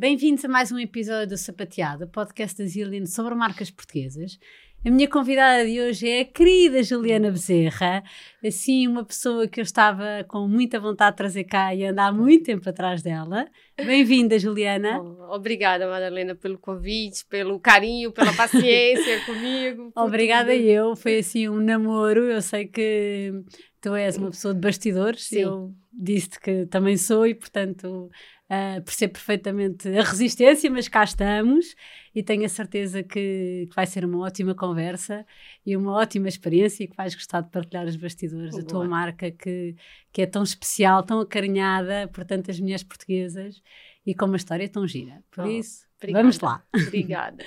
[0.00, 4.38] Bem-vindos a mais um episódio do Sapateado, podcast da Zillian sobre marcas portuguesas.
[4.82, 8.02] A minha convidada de hoje é a querida Juliana Bezerra,
[8.42, 12.12] assim, uma pessoa que eu estava com muita vontade de trazer cá e andar há
[12.14, 13.46] muito tempo atrás dela.
[13.76, 15.02] Bem-vinda, Juliana.
[15.02, 19.92] Oh, obrigada, Madalena, pelo convite, pelo carinho, pela paciência comigo.
[19.94, 20.64] Obrigada tudo.
[20.64, 22.24] eu, foi assim um namoro.
[22.24, 23.34] Eu sei que
[23.82, 25.40] tu és uma pessoa de bastidores, Sim.
[25.40, 28.08] eu disse-te que também sou e, portanto,
[28.50, 31.76] uh, percebo perfeitamente a resistência, mas cá estamos
[32.14, 35.24] e tenho a certeza que, que, vai ser uma ótima conversa
[35.64, 39.30] e uma ótima experiência e que vais gostar de partilhar os bastidores da tua marca
[39.30, 39.76] que,
[40.12, 43.62] que é tão especial, tão acarinhada por tantas mulheres portuguesas
[44.04, 45.22] e com uma história tão gira.
[45.30, 46.22] Por oh, isso, obrigada.
[46.22, 46.64] vamos lá.
[46.74, 47.44] Obrigada.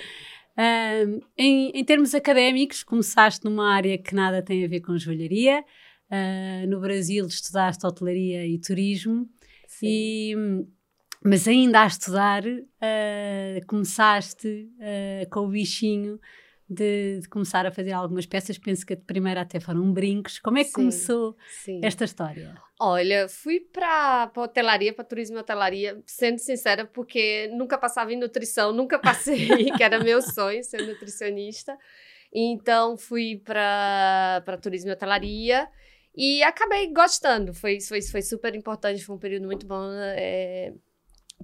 [0.56, 5.62] Uh, em, em, termos académicos, começaste numa área que nada tem a ver com joalharia.
[6.10, 9.28] Uh, no Brasil estudaste hotelaria e turismo.
[9.66, 9.86] Sim.
[9.86, 10.36] E
[11.24, 16.20] mas ainda a estudar, uh, começaste uh, com o bichinho
[16.68, 18.58] de, de, começar a fazer algumas peças.
[18.58, 20.38] Penso que de primeira até foram brincos.
[20.38, 21.80] Como é que sim, começou sim.
[21.82, 22.54] esta história?
[22.78, 28.70] Olha, fui para hotelaria, para turismo e hotelaria, sendo sincera, porque nunca passava em nutrição,
[28.70, 31.78] nunca passei, que era meu sonho ser nutricionista.
[32.30, 35.66] Então fui para turismo e hotelaria.
[36.14, 40.72] E acabei gostando, foi, foi, foi super importante, foi um período muito bom é,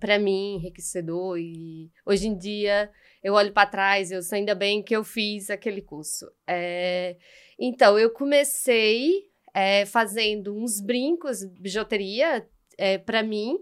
[0.01, 2.91] para mim enriquecedor e hoje em dia
[3.23, 6.27] eu olho para trás, eu sei ainda bem que eu fiz aquele curso.
[6.47, 7.17] É,
[7.59, 12.47] então eu comecei é, fazendo uns brincos, bijuteria
[12.79, 13.59] é, para mim,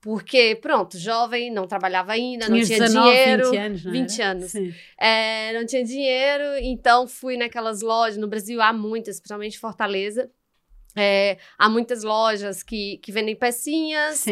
[0.00, 3.50] porque, pronto, jovem, não trabalhava ainda, Tinha não tinha 19, dinheiro.
[3.50, 4.30] 20 anos, não 20 era?
[4.30, 4.54] anos.
[4.98, 10.30] É, não tinha dinheiro, então fui naquelas lojas, no Brasil há muitas, principalmente Fortaleza,
[10.96, 14.24] é, há muitas lojas que, que vendem pecinhas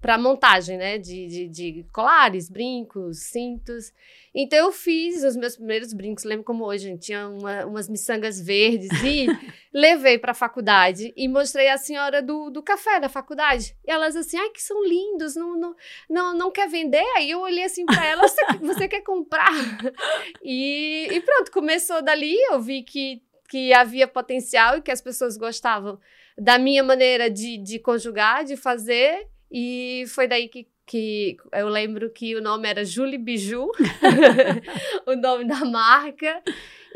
[0.00, 0.98] para montagem, né?
[0.98, 3.92] De, de, de, colares, brincos, cintos.
[4.34, 8.40] Então eu fiz os meus primeiros brincos, lembro como hoje, gente, tinha uma, umas miçangas
[8.40, 9.26] verdes e
[9.72, 13.76] levei para a faculdade e mostrei à senhora do, do café da faculdade.
[13.86, 15.76] E elas assim, ai, que são lindos, não, não,
[16.10, 17.04] não, não quer vender?
[17.16, 19.52] Aí eu olhei assim para ela, você, você quer comprar?
[20.42, 23.22] E, e pronto, começou dali, eu vi que
[23.54, 25.96] que havia potencial e que as pessoas gostavam
[26.36, 32.10] da minha maneira de, de conjugar, de fazer, e foi daí que, que eu lembro
[32.10, 33.70] que o nome era Julie Biju,
[35.06, 36.42] o nome da marca,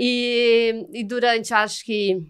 [0.00, 2.26] e, e durante acho que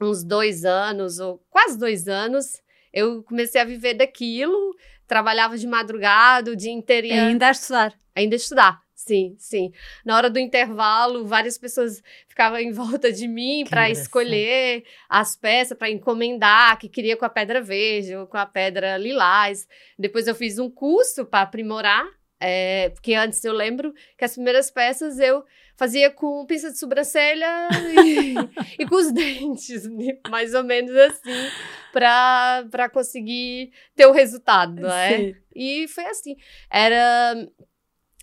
[0.00, 2.62] uns dois anos, ou quase dois anos,
[2.94, 4.72] eu comecei a viver daquilo,
[5.04, 7.08] trabalhava de madrugada, o dia inteiro.
[7.12, 7.92] Ainda a estudar.
[8.14, 8.80] Ainda a estudar.
[9.08, 9.72] Sim, sim.
[10.04, 15.78] Na hora do intervalo, várias pessoas ficavam em volta de mim para escolher as peças,
[15.78, 19.66] para encomendar, que queria com a pedra verde ou com a pedra lilás.
[19.98, 22.06] Depois eu fiz um curso para aprimorar,
[22.38, 25.42] é, porque antes eu lembro que as primeiras peças eu
[25.74, 27.68] fazia com pinça de sobrancelha
[28.04, 28.34] e,
[28.82, 29.88] e com os dentes,
[30.28, 31.50] mais ou menos assim,
[31.92, 35.16] para conseguir ter o resultado, não é?
[35.16, 35.34] Sim.
[35.54, 36.36] E foi assim.
[36.70, 37.48] Era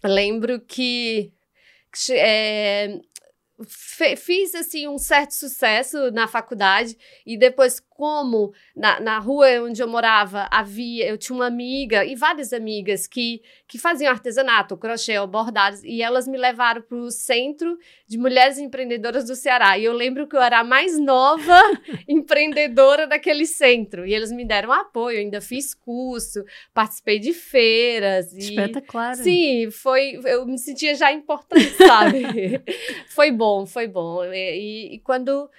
[0.07, 1.31] lembro que
[2.11, 2.99] é,
[4.17, 9.87] fiz assim um certo sucesso na faculdade e depois como na, na rua onde eu
[9.87, 15.81] morava havia, eu tinha uma amiga e várias amigas que, que faziam artesanato, crochê, bordados,
[15.81, 19.79] e elas me levaram para o Centro de Mulheres Empreendedoras do Ceará.
[19.79, 21.57] E eu lembro que eu era a mais nova
[22.05, 24.05] empreendedora daquele centro.
[24.05, 28.33] E eles me deram apoio, ainda fiz curso, participei de feiras.
[28.33, 29.15] E, Espetacular.
[29.15, 32.25] Sim, foi, eu me sentia já importante, sabe?
[33.07, 34.25] foi bom, foi bom.
[34.25, 35.49] e, e, e quando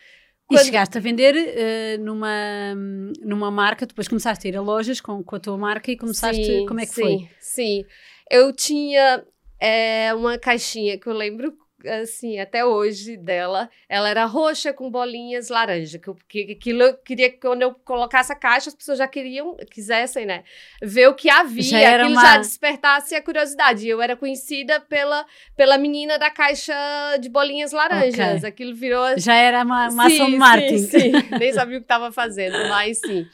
[0.46, 0.60] quando...
[0.60, 2.74] E chegaste a vender uh, numa,
[3.20, 6.44] numa marca, depois começaste a ir a lojas com, com a tua marca e começaste.
[6.44, 7.28] Sim, como é que sim, foi?
[7.40, 7.84] Sim,
[8.30, 9.24] eu tinha
[9.60, 11.52] é, uma caixinha que eu lembro
[11.84, 17.30] assim, até hoje dela, ela era roxa com bolinhas laranja, que, que aquilo eu queria
[17.30, 20.44] que quando eu colocasse a caixa, as pessoas já queriam, quisessem, né,
[20.82, 22.22] ver o que havia, já aquilo uma...
[22.22, 23.86] já despertasse a curiosidade.
[23.86, 26.74] Eu era conhecida pela, pela menina da caixa
[27.20, 28.48] de bolinhas laranjas, okay.
[28.48, 29.18] aquilo virou...
[29.18, 30.38] Já era uma, uma sim.
[30.78, 31.12] Sim, sim.
[31.38, 33.26] nem sabia o que estava fazendo, mas sim.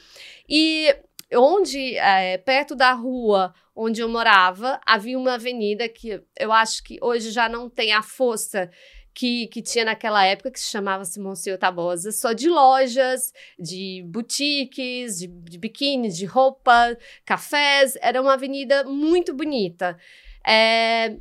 [0.48, 0.94] E
[1.34, 6.98] onde, é, perto da rua onde eu morava, havia uma avenida que eu acho que
[7.00, 8.70] hoje já não tem a força
[9.14, 15.18] que, que tinha naquela época, que se chamava Monsenhor Tabosa, só de lojas, de boutiques,
[15.18, 17.96] de, de biquínis, de roupa, cafés.
[18.00, 19.98] Era uma avenida muito bonita.
[20.46, 21.16] É,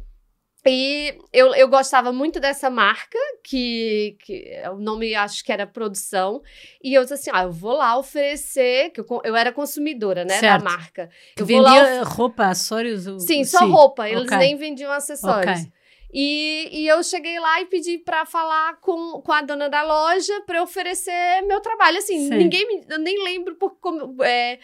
[0.66, 6.42] E eu, eu gostava muito dessa marca, que, que o nome acho que era produção.
[6.84, 10.38] E eu disse assim: ah, eu vou lá oferecer, que eu, eu era consumidora, né,
[10.38, 10.64] certo.
[10.64, 11.10] da marca.
[11.36, 13.06] Eu vendia roupa, acessórios?
[13.24, 13.72] Sim, só Sim.
[13.72, 14.08] roupa.
[14.08, 14.38] Eles okay.
[14.38, 15.62] nem vendiam acessórios.
[15.62, 15.72] Okay.
[16.14, 20.42] E, e eu cheguei lá e pedi para falar com, com a dona da loja
[20.46, 21.98] para oferecer meu trabalho.
[21.98, 22.36] Assim, Sim.
[22.36, 22.86] ninguém me.
[22.88, 24.22] Eu nem lembro por como.
[24.24, 24.60] É,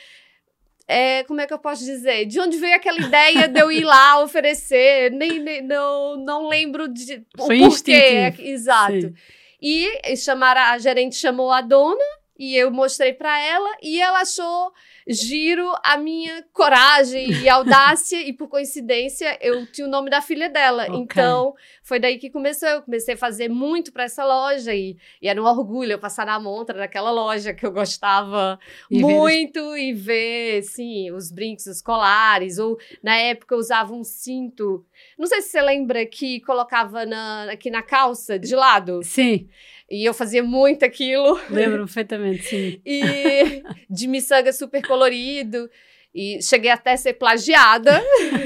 [0.87, 2.25] é, como é que eu posso dizer?
[2.25, 5.11] De onde veio aquela ideia de eu ir lá oferecer?
[5.11, 8.33] Nem, nem não, não lembro de Foi o porquê.
[8.39, 9.01] Exato.
[9.01, 9.13] Sim.
[9.61, 12.03] E chamaram, a gerente chamou a dona
[12.39, 14.71] e eu mostrei para ela e ela achou
[15.07, 20.49] giro a minha coragem e audácia, e por coincidência eu tinha o nome da filha
[20.49, 20.83] dela.
[20.83, 20.97] Okay.
[20.97, 22.67] Então, foi daí que começou.
[22.67, 26.25] Eu comecei a fazer muito para essa loja e, e, era um orgulho eu passar
[26.25, 28.59] na montra daquela loja que eu gostava
[28.91, 29.79] e muito ver...
[29.79, 32.57] e ver, sim, os brincos, os colares.
[32.57, 34.85] Ou na época eu usava um cinto.
[35.17, 39.01] Não sei se você lembra que colocava na, aqui na calça de lado.
[39.03, 39.47] Sim.
[39.89, 41.39] E eu fazia muito aquilo.
[41.49, 42.81] Lembro perfeitamente, sim.
[42.85, 45.69] e de miçanga super colorido.
[46.13, 48.01] E cheguei até a ser plagiada.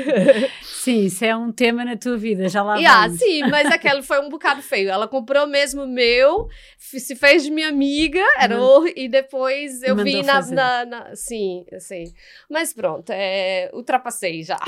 [0.62, 4.20] Sim, isso é um tema na tua vida, já lá yeah, Sim, mas aquele foi
[4.20, 4.90] um bocado feio.
[4.90, 8.92] Ela comprou mesmo meu, se fez de minha amiga, era uhum.
[8.94, 12.12] e depois eu vi na, na, na, Sim, assim.
[12.50, 14.60] Mas pronto, é, ultrapassei já.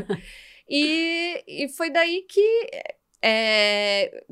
[0.68, 2.66] e, e foi daí que
[3.22, 4.22] é,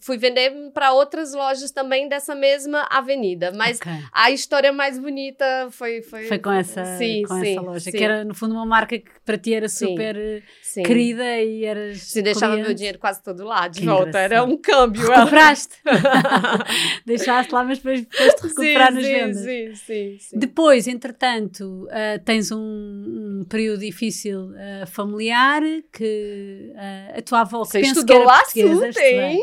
[0.00, 3.52] fui vender para outras lojas também dessa mesma avenida.
[3.52, 3.92] Mas okay.
[4.12, 6.02] a história mais bonita foi.
[6.02, 7.90] Foi, foi com, essa, sim, com sim, essa loja, sim.
[7.90, 10.42] que era no fundo uma marca que para ti era super
[10.76, 12.02] sim, querida e eras.
[12.02, 14.32] Se deixava meu dinheiro quase todo lá de que volta, engraçado.
[14.32, 15.08] era um câmbio.
[15.08, 15.76] Recuperaste?
[17.06, 19.38] Deixaste lá, mas depois foste recuperar nas vendas.
[19.38, 20.38] Sim, sim, sim.
[20.38, 25.62] Depois, entretanto, uh, tens um, um, período difícil uh, familiar
[25.92, 28.90] que uh, a tua avó que penso que era lá portuguesa.
[28.92, 29.42] Tem.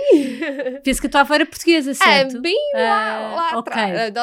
[0.83, 2.37] Penso que a tua avó era portuguesa, é, certo?
[2.37, 3.73] É, bem lá, lá okay.
[3.73, 4.13] atrás.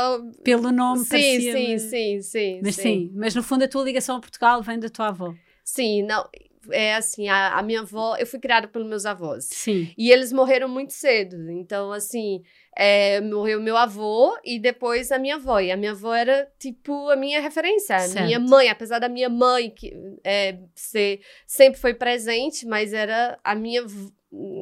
[0.45, 2.61] Pelo nome sim, sim, sim, sim.
[2.63, 2.83] Mas sim.
[2.83, 5.35] sim, mas no fundo a tua ligação a Portugal vem da tua avó.
[5.65, 6.29] Sim, não
[6.73, 9.47] é assim, a, a, minha avó, eu fui criada pelos meus avós.
[9.47, 9.93] Sim.
[9.97, 11.51] E eles morreram muito cedo.
[11.51, 12.43] Então, assim,
[12.77, 15.61] é, morreu meu avô e depois a minha avó.
[15.61, 17.97] E a minha avó era, tipo, a minha referência.
[17.97, 19.93] A minha mãe, apesar da minha mãe que,
[20.25, 23.83] é, ser, sempre foi presente, mas era a minha,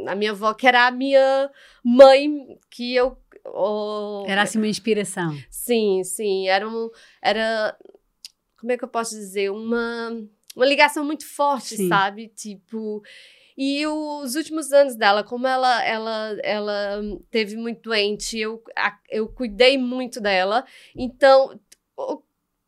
[0.07, 1.51] a minha avó que era a minha
[1.85, 3.17] mãe que eu...
[3.45, 5.35] Oh, era assim uma inspiração.
[5.51, 6.49] Sim, sim.
[6.49, 6.91] Era um...
[7.23, 7.77] Era...
[8.59, 9.51] Como é que eu posso dizer?
[9.51, 10.11] Uma
[10.59, 11.89] uma ligação muito forte, Sim.
[11.89, 12.29] sabe?
[12.29, 13.03] Tipo.
[13.61, 18.63] E os últimos anos dela, como ela, ela, ela teve muito doente, eu,
[19.11, 20.65] eu cuidei muito dela.
[20.95, 21.59] Então,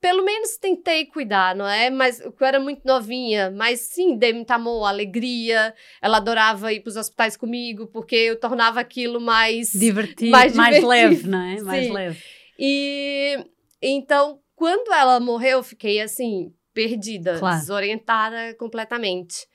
[0.00, 1.90] pelo menos tentei cuidar, não é?
[1.90, 5.72] Mas eu era muito novinha, mas sim, dei muito amor, alegria.
[6.02, 10.86] Ela adorava ir para os hospitais comigo, porque eu tornava aquilo mais divertido, mais, divertido.
[10.88, 11.60] mais leve, não é?
[11.62, 11.92] Mais sim.
[11.92, 12.22] leve.
[12.58, 13.46] E
[13.80, 17.58] então, quando ela morreu, eu fiquei assim, perdida, claro.
[17.58, 19.46] desorientada completamente.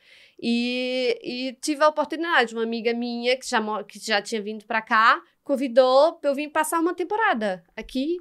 [0.42, 4.82] E, e, tive a oportunidade, uma amiga minha que já, que já tinha vindo para
[4.82, 8.18] cá, convidou para eu vir passar uma temporada aqui,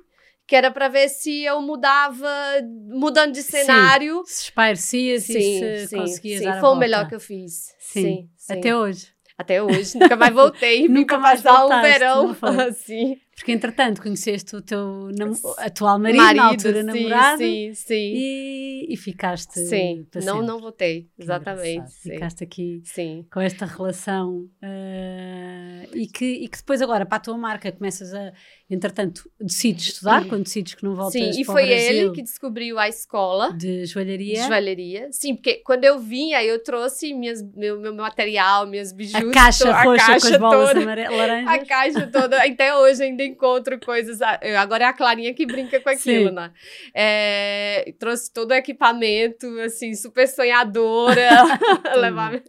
[0.46, 2.30] que era para ver se eu mudava,
[2.88, 4.22] mudando de cenário.
[4.26, 7.74] Sim, se espairecia, se, sim, conseguia sim, foi o melhor que eu fiz.
[7.78, 8.52] Sim, sim, sim.
[8.52, 9.14] até hoje.
[9.36, 10.86] Até hoje, nunca mais voltei.
[10.88, 12.36] nunca mais passar um verão
[12.68, 13.20] assim.
[13.34, 15.10] Porque, entretanto, conheceste o teu
[15.58, 17.38] atual marido, marido, na altura sim, namorado.
[17.38, 18.12] Sim, sim.
[18.14, 19.58] E, e ficaste.
[19.60, 21.92] Sim, não, não votei, exatamente.
[22.00, 23.26] Ficaste aqui sim.
[23.32, 24.48] com esta relação.
[24.62, 28.32] Uh, e, que, e que depois, agora, para a tua marca, começas a.
[28.68, 30.28] Entretanto, decides estudar, sim.
[30.28, 33.52] quando decides que não voltas Sim, e foi ele que descobriu a escola.
[33.52, 34.40] De joalharia.
[34.40, 35.08] De joalharia.
[35.12, 39.16] Sim, porque quando eu vinha, eu trouxe minhas, meu, meu material, minhas bijus.
[39.16, 41.48] A caixa a roxa caixa com as bolas toda, laranjas.
[41.52, 42.42] A caixa toda.
[42.42, 44.22] Até hoje ainda encontro coisas.
[44.22, 46.34] Agora é a Clarinha que brinca com aquilo, Sim.
[46.34, 46.50] né?
[46.94, 51.28] É, trouxe todo o equipamento, assim, super sonhadora.
[52.00, 52.42] levar...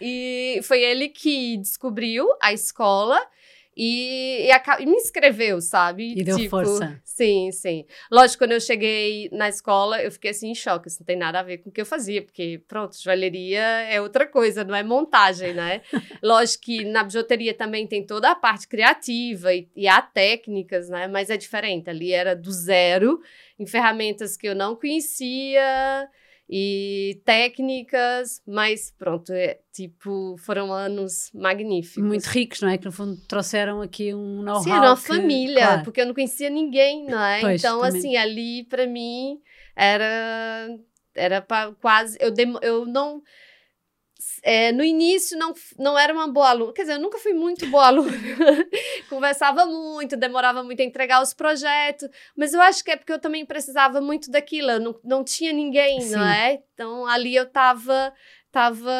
[0.00, 3.20] E foi ele que descobriu a escola.
[3.82, 6.12] E, e, e, me inscreveu, sabe?
[6.14, 7.00] E deu tipo, força.
[7.02, 7.86] Sim, sim.
[8.12, 10.88] Lógico, quando eu cheguei na escola, eu fiquei assim em choque.
[10.88, 13.98] Isso não tem nada a ver com o que eu fazia, porque, pronto, joalheria é
[13.98, 15.80] outra coisa, não é montagem, né?
[16.22, 21.08] Lógico que na bijuteria também tem toda a parte criativa e, e há técnicas, né?
[21.08, 21.88] Mas é diferente.
[21.88, 23.18] Ali era do zero,
[23.58, 26.06] em ferramentas que eu não conhecia
[26.52, 32.02] e técnicas, mas pronto, é, tipo, foram anos magníficos.
[32.02, 32.76] Muito ricos, não é?
[32.76, 34.64] Que no fundo trouxeram aqui um know-how.
[34.64, 35.06] Sim, era uma que...
[35.06, 35.84] família, claro.
[35.84, 37.40] porque eu não conhecia ninguém, não é?
[37.40, 37.98] Pois, então, também.
[37.98, 39.40] assim, ali para mim
[39.76, 40.68] era
[41.14, 43.22] era para quase eu, dem, eu não
[44.42, 47.66] é, no início não, não era uma boa aluna, quer dizer, eu nunca fui muito
[47.68, 48.12] boa aluna,
[49.08, 53.18] conversava muito, demorava muito a entregar os projetos, mas eu acho que é porque eu
[53.18, 56.16] também precisava muito daquilo, eu não, não tinha ninguém, Sim.
[56.16, 56.60] não é?
[56.74, 58.12] Então ali eu tava
[58.50, 58.92] estava.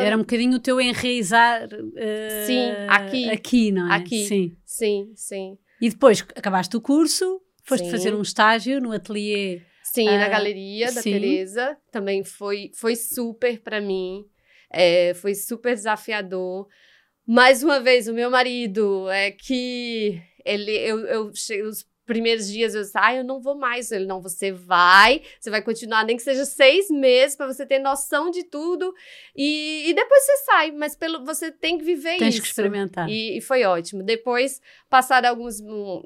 [0.00, 1.66] Era um bocadinho o teu enraizar.
[1.66, 3.30] Uh, sim, aqui.
[3.30, 3.96] Aqui, não é?
[3.96, 4.24] Aqui.
[4.26, 5.12] Sim, sim.
[5.14, 5.58] sim.
[5.80, 7.90] E depois acabaste o curso, foste sim.
[7.90, 9.62] fazer um estágio no ateliê.
[9.82, 11.12] Sim, uh, na galeria da sim.
[11.12, 11.76] Teresa.
[11.92, 14.24] Também foi, foi super para mim.
[14.70, 16.68] É, foi super desafiador.
[17.26, 22.80] Mais uma vez, o meu marido é que ele, eu, eu, os primeiros dias eu
[22.80, 23.92] disse, ah, eu não vou mais.
[23.92, 27.78] Ele, não, você vai, você vai continuar, nem que seja seis meses, para você ter
[27.78, 28.92] noção de tudo.
[29.36, 32.42] E, e depois você sai, mas pelo, você tem que viver Tens isso.
[32.42, 33.08] que experimentar.
[33.08, 34.02] E, e, foi ótimo.
[34.02, 35.58] Depois, passaram alguns,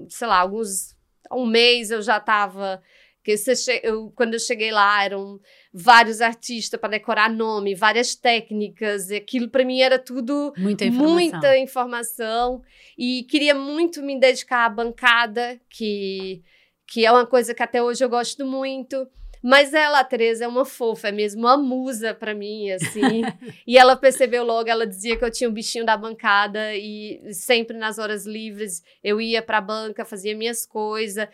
[0.09, 0.95] sei lá, alguns.
[1.31, 2.83] Um mês eu já estava
[3.83, 5.40] eu, quando eu cheguei lá, eram
[5.73, 11.14] vários artistas para decorar nome, várias técnicas, e aquilo para mim era tudo muita informação.
[11.14, 12.62] muita informação.
[12.99, 16.43] E queria muito me dedicar à bancada, que,
[16.87, 19.09] que é uma coisa que até hoje eu gosto muito.
[19.43, 23.01] Mas ela, a Tereza, é uma fofa, é mesmo uma musa para mim, assim.
[23.67, 27.77] e ela percebeu logo, ela dizia que eu tinha um bichinho da bancada e sempre
[27.77, 31.29] nas horas livres eu ia para a banca, fazia minhas coisas,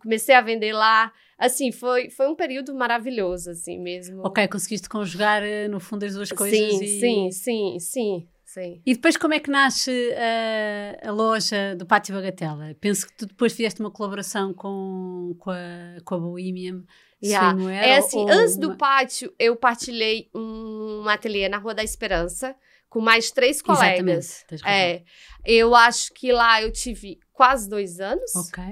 [0.00, 1.12] comecei a vender lá.
[1.38, 4.22] Assim, foi, foi um período maravilhoso, assim mesmo.
[4.26, 6.58] Ok, conseguiste conjugar, eh, no fundo, as duas coisas.
[6.58, 7.00] Sim, e...
[7.00, 8.28] sim, sim, sim.
[8.44, 8.82] Sim.
[8.84, 12.74] E depois como é que nasce a, a, loja do Pátio Bagatela?
[12.80, 16.82] Penso que tu depois fizeste uma colaboração com, com, a, com a Bohemian
[17.22, 17.58] Yeah.
[17.58, 18.68] Sim, é assim, antes uma...
[18.68, 22.56] do pátio, eu partilhei um, ateliê na Rua da Esperança
[22.88, 24.44] com mais três colegas.
[24.66, 25.02] É,
[25.44, 28.34] eu acho que lá eu tive quase dois anos.
[28.34, 28.64] Ok.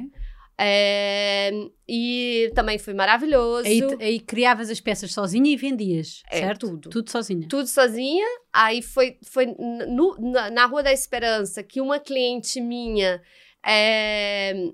[0.60, 1.52] É,
[1.88, 3.68] e também foi maravilhoso.
[3.68, 6.70] Aí, aí, criavas as peças sozinha e vendias, é, certo?
[6.70, 6.90] Tudo.
[6.90, 7.46] Tudo sozinha.
[7.48, 8.26] Tudo sozinha.
[8.52, 13.22] Aí foi, foi no, na, na Rua da Esperança que uma cliente minha
[13.64, 14.72] é,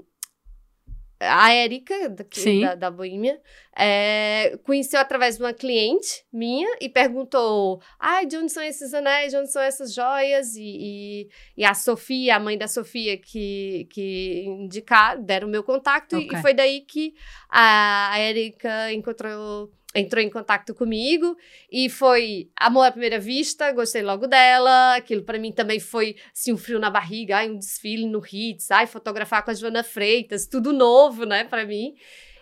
[1.29, 3.41] a Érica, daqui, da, da Boêmia,
[3.77, 9.33] é, conheceu através de uma cliente minha e perguntou: ai, de onde são esses anéis,
[9.33, 10.55] de onde são essas joias?
[10.55, 15.63] E, e, e a Sofia, a mãe da Sofia, que, que indicaram, deram o meu
[15.63, 16.39] contato, okay.
[16.39, 17.15] e, foi daí que
[17.51, 21.37] a, a Érica encontrou entrou em contato comigo
[21.71, 24.97] e foi amor à primeira vista, gostei logo dela.
[24.97, 28.71] Aquilo para mim também foi assim, um frio na barriga, ai, um desfile no Hits,
[28.71, 31.95] ai, fotografar com a Joana Freitas, tudo novo, né, para mim.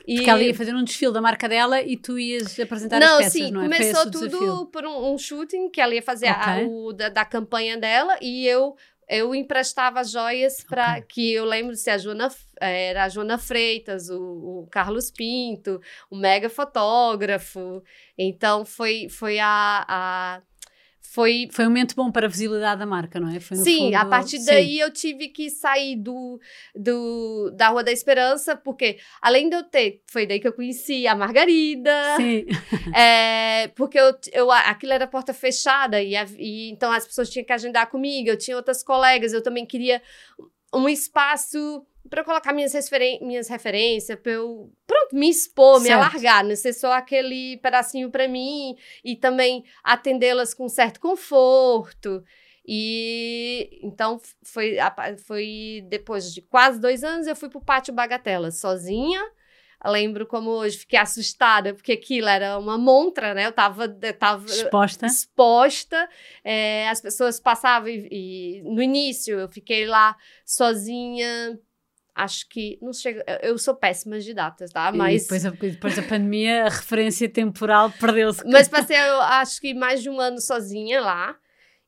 [0.07, 0.17] E...
[0.17, 3.19] Porque ela ia fazer um desfile da marca dela e tu ias apresentar não, as
[3.19, 3.65] peças, sim, não é?
[3.65, 6.65] Começou tudo por um, um, shooting que ela ia fazer okay.
[6.65, 8.75] a, o, da, da campanha dela e eu
[9.13, 11.03] eu emprestava joias para okay.
[11.03, 14.21] que eu lembro se a Joana era a Joana Freitas, o,
[14.63, 17.83] o, Carlos Pinto, o mega fotógrafo.
[18.17, 20.43] Então foi foi a, a
[21.03, 21.49] foi...
[21.51, 23.39] Foi um momento bom para a visibilidade da marca, não é?
[23.41, 23.95] sim, fundo...
[23.97, 24.81] a partir daí Sim.
[24.81, 26.41] eu tive que sair do,
[26.75, 31.07] do, da Rua da Esperança, porque além de eu ter, foi daí que eu conheci
[31.07, 32.17] a Margarida.
[32.17, 32.47] Sim.
[32.95, 37.53] É, porque eu, eu, aquilo era porta fechada, e, e então as pessoas tinham que
[37.53, 40.03] agendar comigo, eu tinha outras colegas, eu também queria
[40.75, 45.85] um espaço para colocar minhas, referen minhas referências, para eu, pronto, me expor, certo.
[45.85, 52.23] me alargar, não ser só aquele pedacinho para mim e também atendê-las com certo conforto.
[52.67, 54.77] E então foi,
[55.27, 59.21] foi depois de quase dois anos eu fui para o Pátio Bagatela sozinha.
[59.85, 63.47] lembro como hoje fiquei assustada, porque aquilo era uma montra, né?
[63.47, 65.07] Eu tava, eu tava exposta.
[65.07, 66.09] exposta
[66.45, 71.59] é, as pessoas passavam e, e no início eu fiquei lá sozinha
[72.15, 73.25] acho que não chega.
[73.43, 74.93] Eu sou péssima de datas, tá?
[74.93, 75.23] Mas.
[75.23, 78.45] E depois, depois da pandemia, a referência temporal perdeu-se.
[78.47, 81.37] Mas passei, acho que mais de um ano sozinha lá.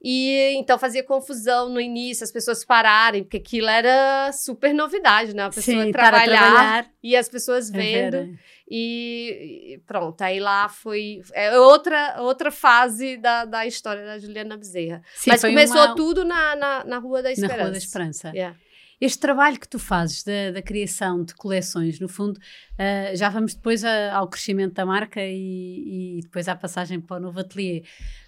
[0.06, 5.44] E então fazia confusão no início, as pessoas pararem, porque aquilo era super novidade, né?
[5.44, 8.16] A pessoa Sim, trabalhar, trabalhar, e as pessoas é vendo.
[8.16, 8.28] É
[8.68, 14.58] e, e, pronto, aí lá foi é outra, outra fase da, da história da Juliana
[14.58, 15.02] Bezerra.
[15.14, 15.94] Sim, Mas começou uma...
[15.94, 17.56] tudo na, na, na Rua da Esperança.
[17.56, 18.28] Na Rua da Esperança.
[18.34, 18.58] Yeah.
[19.04, 23.52] Este trabalho que tu fazes da, da criação de coleções, no fundo, uh, já vamos
[23.52, 27.82] depois a, ao crescimento da marca e, e, depois à passagem para o novo ateliê.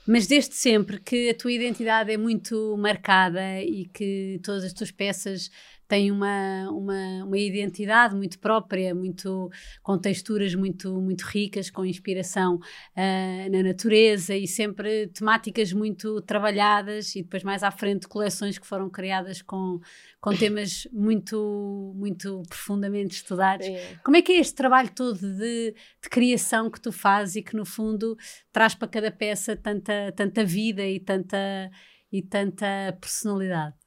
[0.06, 4.90] Mas desde sempre que a tua identidade é muito marcada e que todas as tuas
[4.90, 5.50] peças
[5.88, 9.50] tem uma, uma, uma identidade muito própria, muito,
[9.82, 17.14] com texturas muito, muito ricas, com inspiração uh, na natureza e sempre temáticas muito trabalhadas
[17.16, 19.80] e depois mais à frente coleções que foram criadas com,
[20.20, 23.66] com temas muito, muito profundamente estudados.
[24.04, 27.56] Como é que é este trabalho todo de, de criação que tu fazes e que
[27.56, 28.16] no fundo
[28.52, 31.70] traz para cada peça tanta, tanta, tanta vida e tanta,
[32.10, 33.85] e tanta personalidade?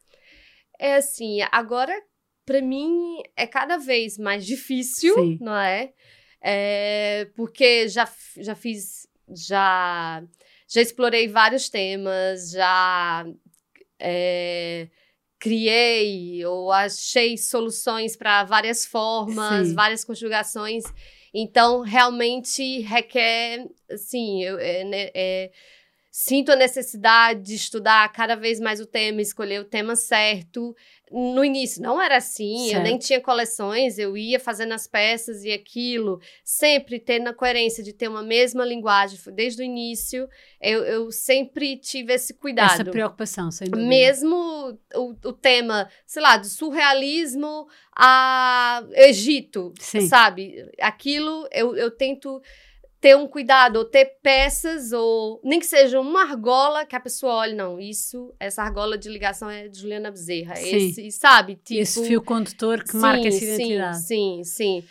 [0.79, 1.93] É assim, agora
[2.49, 5.37] para mim é cada vez mais difícil, Sim.
[5.39, 5.93] não é?
[6.41, 7.27] é?
[7.35, 10.23] Porque já, já fiz, já,
[10.67, 13.23] já explorei vários temas, já
[13.99, 14.87] é,
[15.37, 19.75] criei ou achei soluções para várias formas, Sim.
[19.75, 20.85] várias conjugações.
[21.31, 25.51] Então, realmente requer, assim, eu, é, né, é,
[26.11, 30.75] sinto a necessidade de estudar cada vez mais o tema, escolher o tema certo.
[31.11, 32.77] No início não era assim, certo.
[32.77, 37.83] eu nem tinha coleções, eu ia fazendo as peças e aquilo, sempre tendo a coerência
[37.83, 40.27] de ter uma mesma linguagem, desde o início,
[40.61, 42.73] eu, eu sempre tive esse cuidado.
[42.73, 43.87] Essa preocupação, sem dúvida.
[43.87, 50.01] Mesmo o, o tema, sei lá, do surrealismo a Egito, Sim.
[50.01, 50.69] sabe?
[50.79, 52.41] Aquilo eu, eu tento
[53.01, 57.33] ter um cuidado, ou ter peças, ou nem que seja uma argola que a pessoa
[57.35, 60.55] olhe, não, isso, essa argola de ligação é de Juliana Bezerra.
[60.55, 60.75] Sim.
[60.75, 61.55] Esse, sabe?
[61.55, 64.01] Tipo, esse fio condutor que sim, marca essa identidade.
[64.01, 64.87] Sim, sim, sim.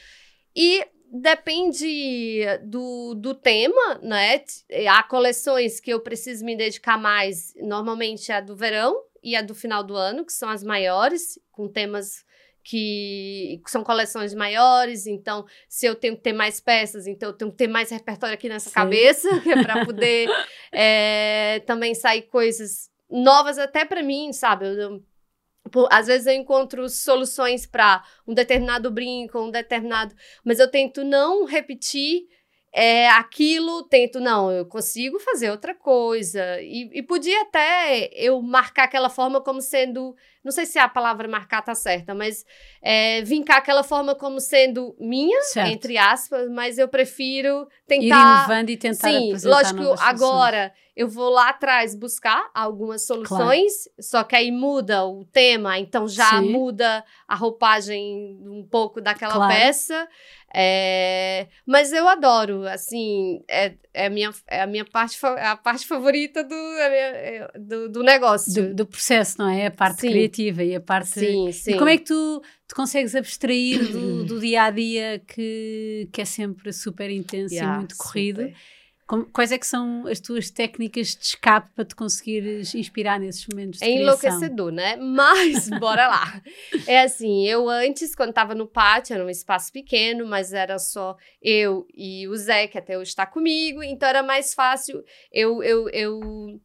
[0.57, 4.43] E depende do, do tema, né?
[4.89, 9.43] Há coleções que eu preciso me dedicar mais, normalmente é a do verão e a
[9.43, 12.25] do final do ano, que são as maiores, com temas
[12.69, 17.51] que são coleções maiores, então se eu tenho que ter mais peças, então eu tenho
[17.51, 18.75] que ter mais repertório aqui nessa Sim.
[18.75, 20.29] cabeça, que é para poder
[20.71, 24.67] é, também sair coisas novas até para mim, sabe?
[24.67, 30.71] Eu, eu, às vezes eu encontro soluções para um determinado brinco, um determinado, mas eu
[30.71, 32.29] tento não repetir
[32.73, 36.61] é aquilo, tento, não, eu consigo fazer outra coisa.
[36.61, 41.27] E, e, podia até eu marcar aquela forma como sendo, não sei se a palavra
[41.27, 42.45] marcar tá certa, mas
[42.83, 45.73] é, vincar aquela forma como sendo minha, certo.
[45.73, 48.05] entre aspas, mas eu prefiro tentar.
[48.05, 54.03] Ir inovando e tentar Sim, lógico, agora eu vou lá atrás buscar algumas soluções, claro.
[54.03, 56.51] só que aí muda o tema, então já Sim.
[56.51, 59.55] muda a roupagem um pouco daquela claro.
[59.55, 60.09] peça.
[60.55, 65.87] É, mas eu adoro, assim, é, é, a, minha, é a minha parte, a parte
[65.87, 68.69] favorita do, minha, é, do, do, negócio.
[68.69, 69.67] Do, do, processo, não é?
[69.67, 70.09] A parte sim.
[70.11, 71.11] criativa e a parte...
[71.11, 71.73] Sim, sim.
[71.73, 76.23] E como é que tu, tu consegues abstrair do, do dia a dia que, que
[76.23, 78.43] é sempre super intenso yeah, e muito corrido?
[78.43, 78.78] Super
[79.33, 83.81] quais é que são as tuas técnicas de escape para te conseguires inspirar nesses momentos
[83.81, 84.97] de É enlouquecedor, né?
[84.97, 86.43] Mas, bora lá.
[86.87, 91.17] É assim, eu antes, quando estava no pátio, era um espaço pequeno, mas era só
[91.41, 95.03] eu e o Zé, que até hoje está comigo, então era mais fácil.
[95.33, 96.61] Eu, eu, eu,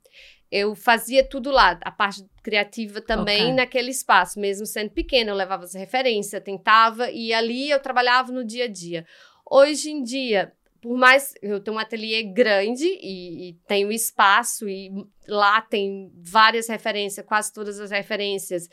[0.52, 3.54] eu fazia tudo lá, a parte criativa também okay.
[3.54, 8.44] naquele espaço, mesmo sendo pequeno, eu levava as referências, tentava, e ali eu trabalhava no
[8.44, 9.06] dia a dia.
[9.50, 10.52] Hoje em dia,
[10.84, 14.92] por mais eu tenho um ateliê grande e, e tenho espaço e
[15.26, 18.68] lá tem várias referências, quase todas as referências,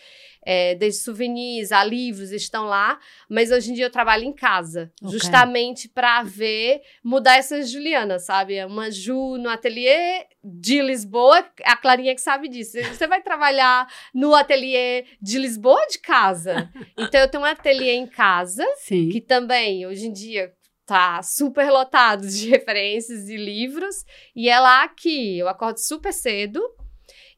[0.45, 4.93] é, desde souvenirs a livros estão lá, mas hoje em dia eu trabalho em casa,
[5.01, 5.17] okay.
[5.17, 8.57] justamente para ver mudar essa Juliana, sabe?
[8.57, 12.77] É uma Ju no ateliê de Lisboa, a Clarinha que sabe disso.
[12.93, 16.69] Você vai trabalhar no ateliê de Lisboa de casa.
[16.99, 19.09] Então eu tenho um ateliê em casa, Sim.
[19.09, 20.53] que também hoje em dia
[20.91, 24.05] tá super lotado de referências e livros.
[24.35, 26.61] E é lá que eu acordo super cedo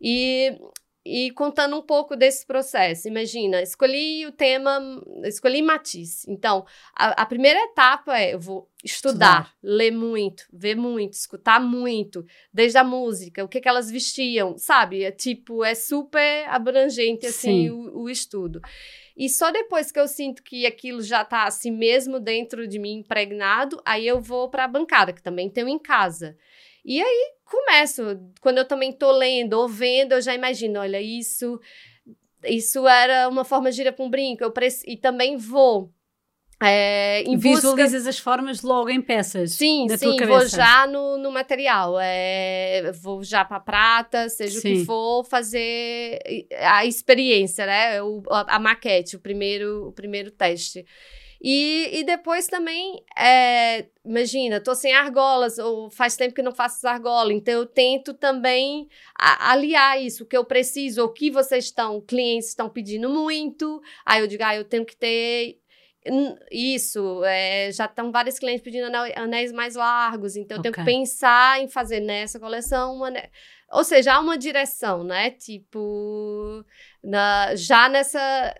[0.00, 0.58] e,
[1.04, 3.08] e contando um pouco desse processo.
[3.08, 4.80] Imagina, escolhi o tema,
[5.24, 6.30] escolhi Matisse.
[6.30, 6.64] Então,
[6.96, 12.24] a, a primeira etapa é eu vou estudar, estudar, ler muito, ver muito, escutar muito,
[12.50, 15.04] desde a música, o que, que elas vestiam, sabe?
[15.04, 18.62] É tipo, é super abrangente assim o, o estudo.
[19.16, 22.98] E só depois que eu sinto que aquilo já tá assim mesmo dentro de mim
[22.98, 26.36] impregnado, aí eu vou para a bancada, que também tenho em casa.
[26.84, 28.02] E aí começo,
[28.40, 31.60] quando eu também tô lendo ou vendo, eu já imagino, olha, isso
[32.44, 34.52] isso era uma forma de ir para um brinco, eu
[34.86, 35.92] e também vou
[36.64, 38.10] é, Visualizas busca...
[38.10, 39.52] as formas logo em peças.
[39.52, 41.98] Sim, sim, vou já no, no material.
[42.00, 44.74] É, vou já para prata, seja sim.
[44.74, 46.18] o que for, fazer
[46.60, 48.02] a experiência, né?
[48.02, 50.84] O, a, a, maquete, o primeiro, o primeiro teste.
[51.44, 56.86] E, e depois também, é, imagina, tô sem argolas, ou faz tempo que não faço
[56.86, 62.00] argola, então eu tento também aliar isso, o que eu preciso, o que vocês estão,
[62.00, 65.58] clientes estão pedindo muito, aí eu digo, ah, eu tenho que ter
[66.50, 70.70] isso, é, já estão vários clientes pedindo anéis mais largos, então okay.
[70.70, 73.12] eu tenho que pensar em fazer nessa coleção uma.
[73.70, 75.30] Ou seja, há uma direção, né?
[75.30, 76.64] Tipo,
[77.02, 78.54] na, já nessa,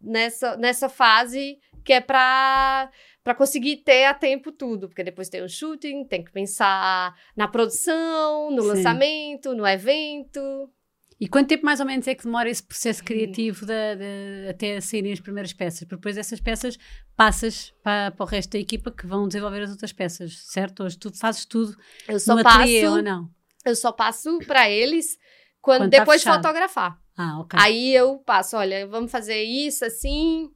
[0.00, 2.90] nessa, nessa fase que é para
[3.22, 7.48] para conseguir ter a tempo tudo, porque depois tem o shooting, tem que pensar na
[7.48, 8.68] produção, no Sim.
[8.68, 10.70] lançamento, no evento.
[11.18, 14.78] E quanto tempo mais ou menos é que demora esse processo criativo de, de, até
[14.80, 15.80] saírem as primeiras peças?
[15.80, 16.78] Porque depois essas peças
[17.16, 20.84] passas para, para o resto da equipa que vão desenvolver as outras peças, certo?
[20.84, 21.74] Hoje tu fazes tudo
[22.06, 23.30] eu só passo, ou não?
[23.64, 25.16] Eu só passo para eles
[25.62, 27.00] quando, quando tá depois tá de fotografar.
[27.16, 27.58] Ah, ok.
[27.58, 30.50] Aí eu passo, olha, vamos fazer isso assim,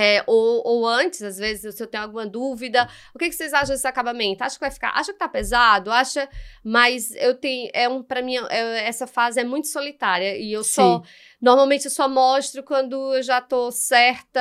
[0.00, 3.52] é, ou, ou, antes, às vezes, se eu tenho alguma dúvida, o que, que vocês
[3.52, 4.44] acham desse acabamento?
[4.44, 4.90] Acha que vai ficar?
[4.90, 5.90] Acha que tá pesado?
[5.90, 6.28] Acha?
[6.62, 10.62] Mas eu tenho, é um, para mim, é, essa fase é muito solitária e eu
[10.62, 10.70] Sim.
[10.70, 11.02] só,
[11.40, 14.40] normalmente eu só mostro quando eu já tô certa,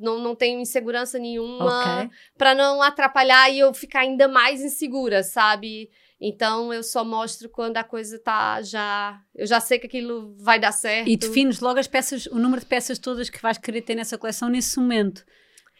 [0.00, 2.10] não, não tenho insegurança nenhuma, okay.
[2.36, 5.88] para não atrapalhar e eu ficar ainda mais insegura, sabe?
[6.20, 9.18] Então eu só mostro quando a coisa tá já.
[9.34, 11.08] Eu já sei que aquilo vai dar certo.
[11.08, 14.18] E defines logo as peças, o número de peças todas que vais querer ter nessa
[14.18, 15.24] coleção nesse momento.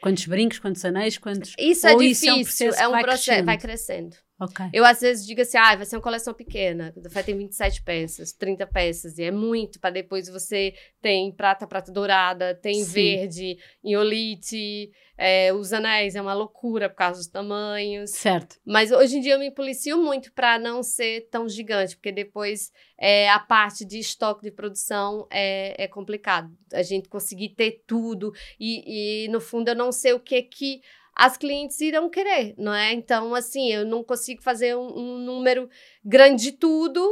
[0.00, 1.54] Quantos brincos, quantos anéis, quantos.
[1.58, 3.46] Isso é difícil, isso é um processo, é um vai, processo crescendo.
[3.46, 4.16] vai crescendo.
[4.40, 4.70] Okay.
[4.72, 8.32] Eu às vezes digo assim, ah, vai ser uma coleção pequena, vai ter 27 peças,
[8.32, 10.72] 30 peças, e é muito para depois você
[11.02, 12.90] tem prata, prata dourada, tem Sim.
[12.90, 18.12] verde, iolite, é, os anéis, é uma loucura por causa dos tamanhos.
[18.12, 18.56] Certo.
[18.64, 22.72] Mas hoje em dia eu me policio muito para não ser tão gigante, porque depois
[22.98, 26.50] é, a parte de estoque de produção é, é complicado.
[26.72, 30.80] A gente conseguir ter tudo, e, e no fundo eu não sei o que que
[31.20, 32.94] as clientes irão querer, não é?
[32.94, 35.68] Então, assim, eu não consigo fazer um, um número
[36.02, 37.06] grande de tudo.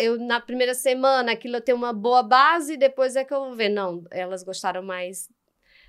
[0.00, 3.68] Eu, na primeira semana, aquilo tenho uma boa base, depois é que eu vou ver.
[3.68, 5.28] Não, elas gostaram mais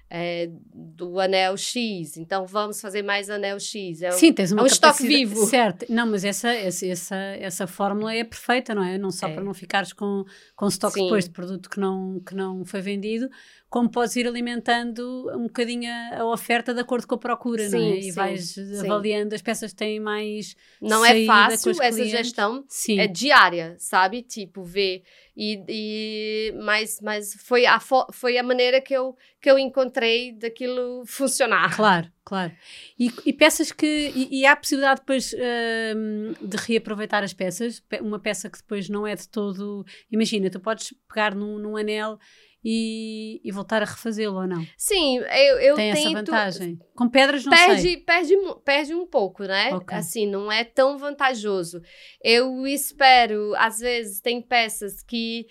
[0.10, 4.02] é, do anel X, então vamos fazer mais anel X.
[4.02, 5.46] É Sim, tens uma é um estoque vivo.
[5.46, 8.98] Certo, não, mas essa, essa, essa, essa fórmula é perfeita, não é?
[8.98, 9.34] Não só é.
[9.34, 11.04] para não ficares com, com estoque Sim.
[11.04, 13.30] depois de produto que não, que não foi vendido,
[13.72, 17.94] como podes ir alimentando um bocadinho a, oferta de acordo com a procura, sim, não
[17.94, 17.98] é?
[18.00, 18.80] E sim, vais sim.
[18.86, 20.58] avaliando as peças que têm mais.
[20.82, 23.00] Não é fácil essa gestão, sim.
[23.00, 24.24] é diária, sabe?
[24.24, 25.04] Tipo, ver.
[25.38, 27.80] E, e, mas mas foi, a,
[28.12, 31.74] foi a maneira que eu, que eu encontrei daquilo funcionar.
[31.74, 32.52] Claro, claro.
[33.00, 34.12] E, e peças que.
[34.14, 37.82] E, e, há a possibilidade depois uh, de reaproveitar as peças?
[38.02, 39.86] Uma peça que depois não é de todo.
[40.12, 42.20] Imagina, tu podes pegar num, num anel
[42.64, 44.66] e, e voltar a refazê-lo ou não?
[44.78, 46.08] Sim, eu, eu Tem tento...
[46.08, 46.80] essa vantagem.
[46.96, 47.98] Com pedras não perde, sei.
[47.98, 49.74] Perde, perde um pouco, né?
[49.76, 49.98] Okay.
[49.98, 51.82] Assim, não é tão vantajoso.
[52.24, 55.48] Eu espero, às vezes, tem peças que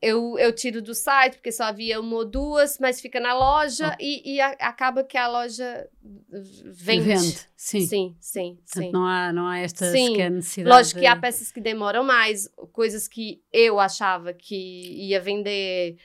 [0.00, 3.96] eu, eu tiro do site, porque só havia uma ou duas, mas fica na loja
[3.98, 4.02] oh.
[4.02, 5.88] e, e a, acaba que a loja
[6.64, 7.00] vende.
[7.00, 7.80] Vende, sim.
[7.80, 8.90] Sim, sim, sim.
[8.92, 10.16] Não há, não há esta sim.
[10.28, 10.76] necessidade.
[10.76, 14.54] Lógico que há peças que demoram mais, coisas que eu achava que
[15.08, 15.96] ia vender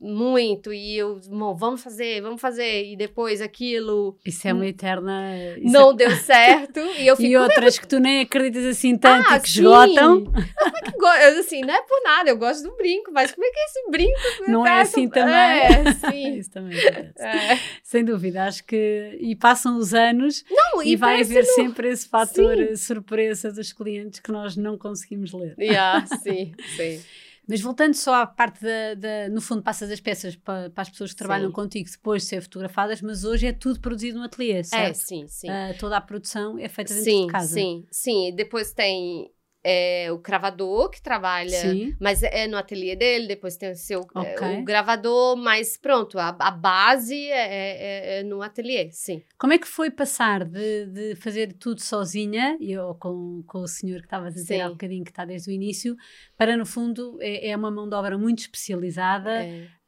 [0.00, 4.18] muito e eu, bom, vamos fazer, vamos fazer e depois aquilo.
[4.24, 5.56] Isso é uma eterna.
[5.62, 5.94] Não é...
[5.94, 7.28] deu certo e eu fico.
[7.28, 9.60] E outras que tu nem acreditas assim tanto ah, que sim.
[9.60, 10.24] esgotam.
[10.24, 13.46] Como é que eu, assim, não é por nada, eu gosto do brinco, mas como
[13.46, 14.20] é que é esse brinco?
[14.48, 15.34] Não é assim também.
[15.34, 16.32] É, sim.
[16.38, 16.78] Isso também
[17.18, 17.58] É.
[17.82, 19.16] Sem dúvida, acho que.
[19.20, 21.54] E passam os anos não, e, e vai haver no...
[21.54, 22.76] sempre esse fator sim.
[22.76, 25.54] surpresa dos clientes que nós não conseguimos ler.
[25.58, 27.00] Yeah, sim, sim.
[27.48, 30.90] Mas voltando só à parte da, da no fundo, passas as peças para, para as
[30.90, 31.52] pessoas que trabalham sim.
[31.52, 34.90] contigo depois de ser fotografadas, mas hoje é tudo produzido no ateliê, é, certo?
[34.90, 35.48] É, sim, sim.
[35.48, 37.54] Uh, toda a produção é feita dentro sim, de casa.
[37.54, 38.34] Sim, sim.
[38.34, 39.30] Depois tem
[39.64, 41.94] é, o cravador que trabalha, Sim.
[42.00, 44.58] mas é no ateliê dele, depois tem o seu é, okay.
[44.58, 49.22] o gravador, mas pronto, a, a base é, é, é, no ateliê, sim.
[49.38, 53.98] Como é que foi passar de, de fazer tudo sozinha, eu com, com o senhor
[54.00, 54.60] que estavas a dizer sim.
[54.60, 55.96] há um bocadinho que está desde o início,
[56.36, 59.30] para no fundo é, é uma mão de obra muito especializada,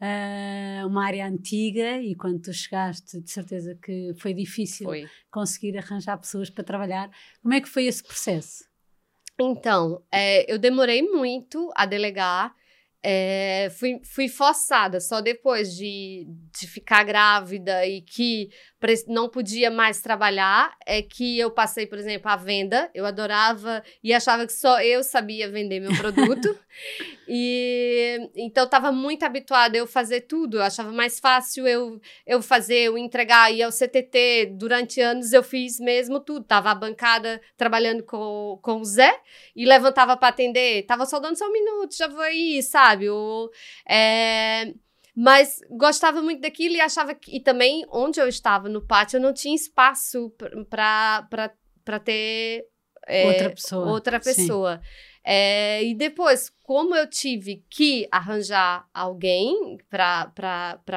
[0.01, 5.09] uh, uma área antiga, e quando tu chegaste, de certeza que foi difícil foi.
[5.31, 7.11] conseguir arranjar pessoas para trabalhar.
[7.43, 8.73] Como é que foi esse processo?
[9.39, 12.55] Então, é, eu demorei muito a delegar.
[13.07, 16.27] É, fui, fui forçada só depois de,
[16.59, 18.49] de ficar grávida e que
[19.09, 22.91] não podia mais trabalhar, é que eu passei, por exemplo, a venda.
[22.95, 26.59] Eu adorava e achava que só eu sabia vender meu produto.
[27.27, 30.59] e então estava muito habituada a eu fazer tudo.
[30.59, 33.53] Eu achava mais fácil eu, eu fazer, eu entregar.
[33.53, 36.45] E ao CTT, durante anos, eu fiz mesmo tudo.
[36.45, 39.19] Tava a bancada trabalhando com, com o Zé
[39.57, 40.85] e levantava para atender.
[40.85, 42.94] Tava só dando só um minuto, já vou aí, sabe?
[43.03, 43.51] O,
[43.89, 44.73] é,
[45.17, 47.37] mas gostava muito daquilo e achava que.
[47.37, 50.35] E também, onde eu estava no pátio, eu não tinha espaço
[50.69, 52.65] para ter.
[53.07, 53.87] É, outra pessoa.
[53.87, 54.81] Outra pessoa.
[55.25, 60.33] É, e depois, como eu tive que arranjar alguém para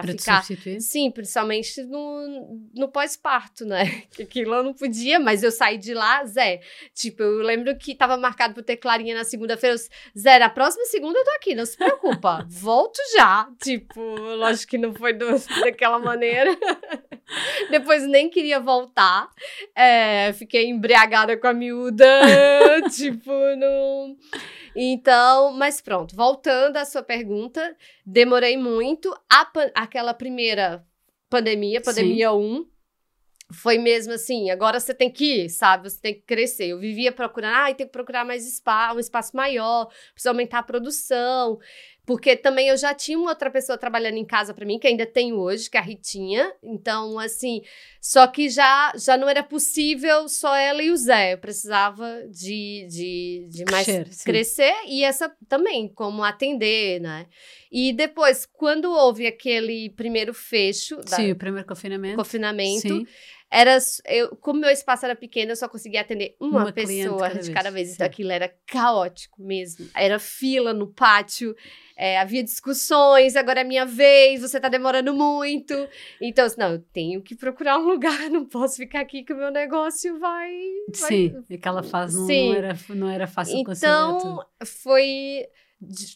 [0.05, 0.41] ficar.
[0.41, 0.79] Substituir.
[0.79, 4.03] Sim, principalmente no, no pós-parto, né?
[4.15, 6.61] Que aquilo eu não podia, mas eu saí de lá, Zé.
[6.93, 9.75] Tipo, eu lembro que tava marcado para ter Clarinha na segunda-feira.
[10.17, 12.45] Zé, na próxima segunda eu tô aqui, não se preocupa.
[12.49, 13.49] Volto já.
[13.61, 15.27] Tipo, lógico que não foi do,
[15.59, 16.57] daquela maneira.
[17.69, 19.29] Depois nem queria voltar.
[19.75, 22.05] É, fiquei embriagada com a miúda.
[22.89, 24.15] tipo, não.
[24.79, 29.11] Então, mas pronto, voltando à sua pergunta, demorei muito.
[29.27, 30.85] A, aquela primeira
[31.27, 32.35] pandemia, pandemia Sim.
[32.35, 32.67] 1,
[33.51, 35.89] foi mesmo assim, agora você tem que ir, sabe?
[35.89, 36.67] Você tem que crescer.
[36.67, 40.63] Eu vivia procurando, ah, tem que procurar mais espaço, um espaço maior, precisa aumentar a
[40.63, 41.57] produção.
[42.07, 45.05] Porque também eu já tinha uma outra pessoa trabalhando em casa para mim, que ainda
[45.05, 46.53] tenho hoje, que é a Ritinha.
[46.63, 47.61] Então, assim,
[47.99, 51.33] só que já, já não era possível só ela e o Zé.
[51.33, 57.27] Eu precisava de, de, de mais Crescer, crescer e essa também, como atender, né?
[57.69, 61.01] E depois, quando houve aquele primeiro fecho.
[61.05, 62.15] Sim, o primeiro confinamento.
[62.15, 62.87] Confinamento.
[62.87, 63.05] Sim
[63.49, 67.39] era eu, como meu espaço era pequeno, eu só conseguia atender uma, uma pessoa cada
[67.39, 67.87] de cada vez.
[67.87, 67.95] vez.
[67.95, 69.87] Então aquilo era caótico mesmo.
[69.95, 71.55] Era fila no pátio,
[71.97, 75.73] é, havia discussões, agora é minha vez, você tá demorando muito.
[76.21, 79.37] Então, assim, não, eu tenho que procurar um lugar, não posso ficar aqui que o
[79.37, 80.53] meu negócio vai.
[80.99, 81.09] vai...
[81.09, 85.47] Sim, aquela fase não, não, era, não era fácil Então, foi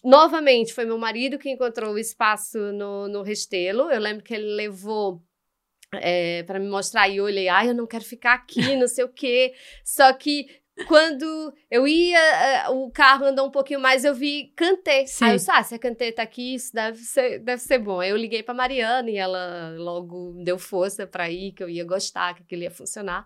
[0.04, 3.92] novamente foi meu marido que encontrou o espaço no, no Restelo.
[3.92, 5.24] Eu lembro que ele levou
[5.96, 9.04] é, para me mostrar e eu olhei, ai, eu não quero ficar aqui, não sei
[9.04, 9.54] o quê.
[9.84, 10.48] Só que
[10.88, 15.06] quando eu ia, uh, o carro andou um pouquinho mais, eu vi Cantê.
[15.08, 15.26] Sim.
[15.26, 18.00] Aí eu disse, ah, se a Cantê tá aqui, isso deve ser, deve ser bom.
[18.00, 21.84] Aí eu liguei pra Mariana e ela logo deu força para ir, que eu ia
[21.84, 23.26] gostar, que aquilo ia funcionar.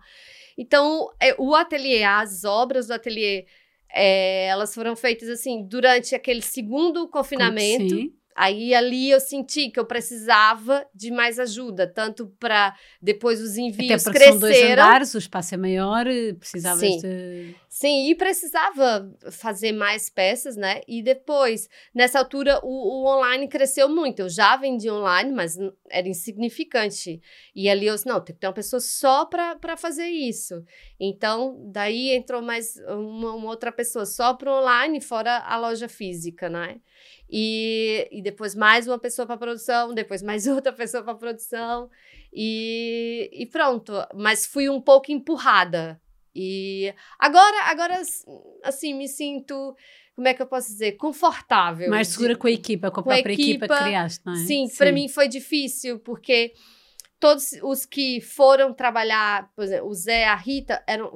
[0.56, 3.46] Então, é, o ateliê, as obras do ateliê,
[3.92, 7.94] é, elas foram feitas assim, durante aquele segundo confinamento.
[7.94, 8.12] Sim.
[8.36, 14.06] Aí ali eu senti que eu precisava de mais ajuda, tanto para depois os envios
[14.06, 14.32] Até cresceram.
[14.32, 16.04] São dois andares, o espaço é maior,
[16.38, 16.98] precisava Sim.
[16.98, 20.80] de Sim, e precisava fazer mais peças, né?
[20.88, 24.20] E depois, nessa altura, o, o, online cresceu muito.
[24.20, 25.58] Eu já vendi online, mas
[25.90, 27.20] era insignificante.
[27.54, 30.64] E ali eu disse, não, tem que ter uma pessoa só para fazer isso.
[30.98, 36.48] Então, daí entrou mais uma, uma outra pessoa só para online, fora a loja física,
[36.48, 36.80] né?
[37.28, 41.90] E, e depois mais uma pessoa para produção, depois mais outra pessoa para produção.
[42.32, 43.92] E, e pronto.
[44.14, 46.00] Mas fui um pouco empurrada
[46.38, 48.02] e agora, agora,
[48.62, 49.74] assim, me sinto
[50.14, 51.88] como é que eu posso dizer, confortável.
[51.88, 54.36] Mais segura de, com a equipa, com a própria equipa, equipa, que criaste, não é?
[54.36, 54.76] Sim, sim.
[54.76, 56.52] para mim foi difícil, porque
[57.18, 61.12] todos os que foram trabalhar, por exemplo, o Zé, a Rita, eram.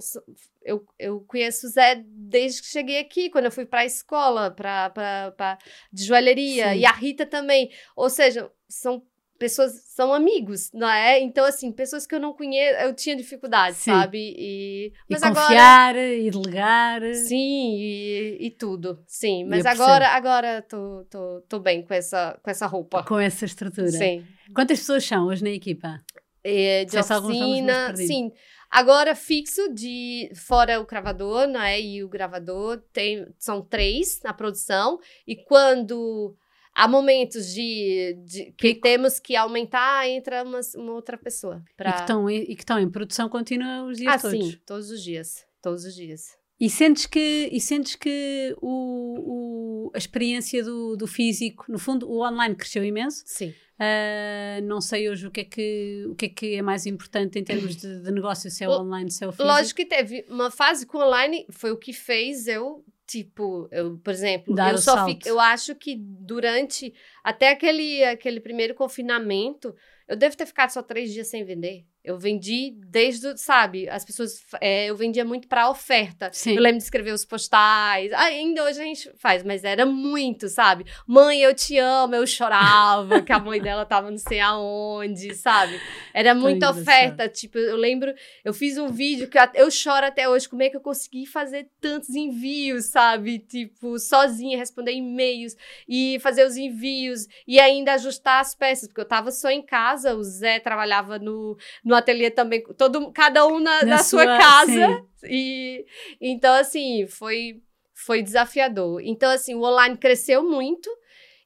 [0.62, 4.50] Eu, eu conheço o Zé desde que cheguei aqui, quando eu fui para a escola
[4.50, 5.58] pra,
[5.92, 6.78] de joalheria, sim.
[6.80, 7.70] e a Rita também.
[7.96, 9.02] Ou seja, são
[9.40, 11.18] pessoas são amigos, não é?
[11.18, 13.90] Então, assim, pessoas que eu não conheço, eu tinha dificuldade, Sim.
[13.90, 14.34] sabe?
[14.38, 17.02] E, mas e confiar, agora, e delegar.
[17.14, 19.02] Sim, e, e tudo.
[19.06, 23.02] Sim, mas agora, agora tô, tô, tô bem com essa, com essa roupa.
[23.02, 23.90] Com essa estrutura.
[23.90, 24.26] Sim.
[24.54, 26.04] Quantas pessoas são hoje na equipa?
[26.44, 28.30] É, de oficina, sim.
[28.70, 31.80] Agora, fixo de fora o cravador, né?
[31.80, 35.00] E o gravador tem, são três na produção.
[35.26, 36.36] E quando
[36.74, 41.62] há momentos de, de que temos que aumentar, entra uma, uma outra pessoa.
[41.76, 41.90] Pra...
[41.90, 44.46] E, que estão, e que estão em produção contínua os dias ah, todos?
[44.46, 45.44] sim, todos os dias.
[45.62, 46.38] Todos os dias.
[46.58, 52.06] E sentes que, e sentes que o, o, a experiência do, do físico, no fundo,
[52.06, 53.22] o online cresceu imenso?
[53.24, 53.54] Sim.
[53.80, 57.38] Uh, não sei hoje o que, é que, o que é que é mais importante
[57.38, 59.48] em termos de, de negócio, se é o online, se é o físico.
[59.48, 64.12] Lógico que teve uma fase com online, foi o que fez eu Tipo, eu, por
[64.12, 66.94] exemplo, Dar eu só fico, eu acho que durante
[67.24, 69.74] até aquele, aquele primeiro confinamento,
[70.10, 71.84] eu devo ter ficado só três dias sem vender.
[72.02, 74.42] Eu vendi desde, sabe, as pessoas.
[74.58, 76.30] É, eu vendia muito para oferta.
[76.32, 76.56] Sim.
[76.56, 78.10] Eu lembro de escrever os postais.
[78.14, 80.86] Ainda hoje a gente faz, mas era muito, sabe?
[81.06, 82.14] Mãe, eu te amo.
[82.14, 85.78] Eu chorava que a mãe dela tava não sei aonde, sabe?
[86.14, 87.28] Era muita oferta.
[87.28, 90.48] Tipo, eu lembro, eu fiz um vídeo que eu choro até hoje.
[90.48, 93.40] Como é que eu consegui fazer tantos envios, sabe?
[93.40, 95.54] Tipo, sozinha, responder e-mails
[95.86, 99.99] e fazer os envios e ainda ajustar as peças, porque eu tava só em casa.
[100.04, 104.38] O Zé trabalhava no no ateliê também, todo, cada um na, na, na sua, sua,
[104.38, 105.04] casa.
[105.16, 105.28] Sim.
[105.30, 105.86] E
[106.20, 107.62] então, assim, foi,
[107.94, 109.00] foi desafiador.
[109.02, 110.90] Então, assim, o online cresceu muito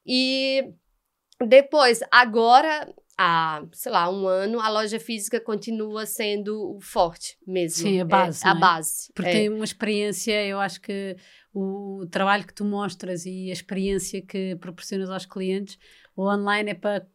[0.06, 0.72] e
[1.46, 7.88] depois, agora, há, sei lá, um ano, a loja física continua sendo forte mesmo.
[7.88, 8.44] Sim, a base.
[8.44, 8.58] É, a é?
[8.58, 9.12] base.
[9.14, 9.32] Porque é.
[9.32, 11.16] tem uma experiência, eu acho que
[11.52, 15.78] o trabalho que tu mostras e a experiência que proporcionas aos clientes,
[16.16, 17.06] o online é para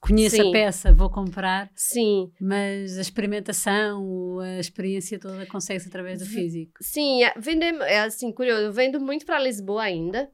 [0.00, 0.48] conheço Sim.
[0.48, 1.70] a peça, vou comprar.
[1.74, 2.30] Sim.
[2.40, 6.78] Mas a experimentação, a experiência toda consegue-se através do físico.
[6.80, 10.30] Sim, é, vender, é assim, curioso, eu vendo muito para Lisboa ainda.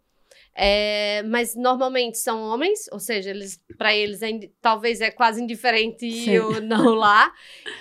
[0.55, 4.29] É, mas normalmente são homens, ou seja, eles para eles é,
[4.61, 7.33] talvez é quase indiferente ir ou não lá.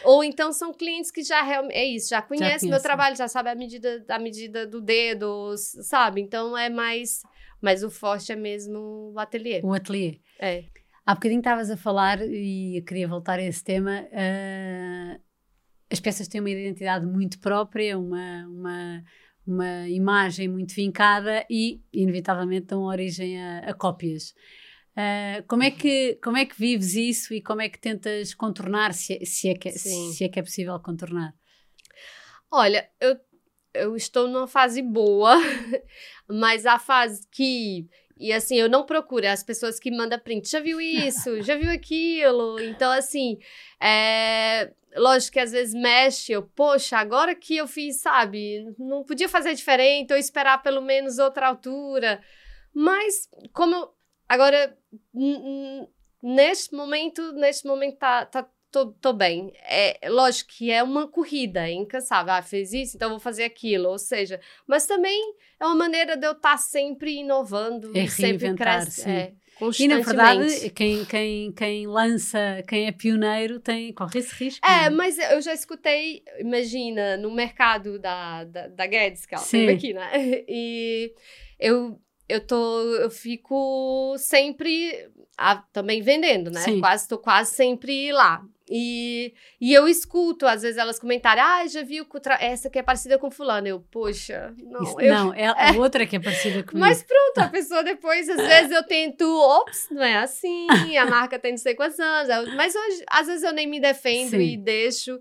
[0.06, 3.56] ou então são clientes que já é isso, já conhecem meu trabalho, já sabe a
[3.56, 6.22] medida a medida do dedo, sabe?
[6.22, 7.24] Então é mais,
[7.62, 9.62] mas o forte é mesmo o ateliê.
[9.64, 10.20] O ateliê.
[10.40, 10.66] É.
[11.06, 14.08] Há bocadinho estavas a falar e eu queria voltar a esse tema.
[14.12, 15.22] Uh,
[15.90, 19.04] as peças têm uma identidade muito própria, uma, uma
[19.46, 24.34] uma imagem muito vincada e, inevitavelmente, dão origem a, a cópias.
[24.92, 28.94] Uh, como, é que, como é que vives isso e como é que tentas contornar,
[28.94, 31.34] se, se, é, que, é, se é que é possível contornar?
[32.52, 33.18] Olha, eu,
[33.74, 35.36] eu estou numa fase boa,
[36.28, 37.88] mas a fase que
[38.22, 40.48] e assim, eu não procuro as pessoas que mandam print.
[40.48, 41.42] Já viu isso?
[41.42, 42.60] Já viu aquilo?
[42.60, 43.40] Então, assim,
[43.82, 44.72] é...
[44.96, 46.32] lógico que às vezes mexe.
[46.32, 48.76] Eu, poxa, agora que eu fiz, sabe?
[48.78, 52.22] Não podia fazer diferente ou esperar pelo menos outra altura.
[52.72, 53.90] Mas, como eu...
[54.30, 54.78] agora,
[56.22, 59.52] neste momento, neste momento tá, tá tô, tô bem.
[59.64, 62.34] É lógico que é uma corrida, é incansável.
[62.34, 63.90] Ah, fez isso, então vou fazer aquilo.
[63.90, 68.56] Ou seja, mas também é uma maneira de eu estar tá sempre inovando, é sempre
[68.56, 69.10] crescendo.
[69.10, 69.34] É,
[69.78, 74.66] e na verdade, quem, quem, quem lança, quem é pioneiro, tem, corre esse risco.
[74.66, 79.68] É, mas eu já escutei, imagina, no mercado da, da, da Guedes, que ela Sim.
[79.68, 80.10] tem aqui, né?
[80.48, 81.14] E
[81.60, 85.08] eu, eu, tô, eu fico sempre
[85.38, 86.62] a, também vendendo, né?
[86.62, 86.80] Sim.
[86.80, 88.44] Quase, tô quase sempre lá.
[88.74, 92.08] E, e eu escuto, às vezes, elas comentarem, ah, já viu
[92.40, 93.68] essa que é parecida com fulano.
[93.68, 94.82] Eu, poxa, não.
[94.82, 95.78] Isso, eu, não, é a é.
[95.78, 96.80] outra que é parecida comigo.
[96.80, 101.38] Mas pronto, a pessoa depois, às vezes, eu tento, ops, não é assim, a marca
[101.38, 102.56] tem não sei quantos anos.
[102.56, 104.54] Mas hoje, às vezes, eu nem me defendo Sim.
[104.54, 105.20] e deixo.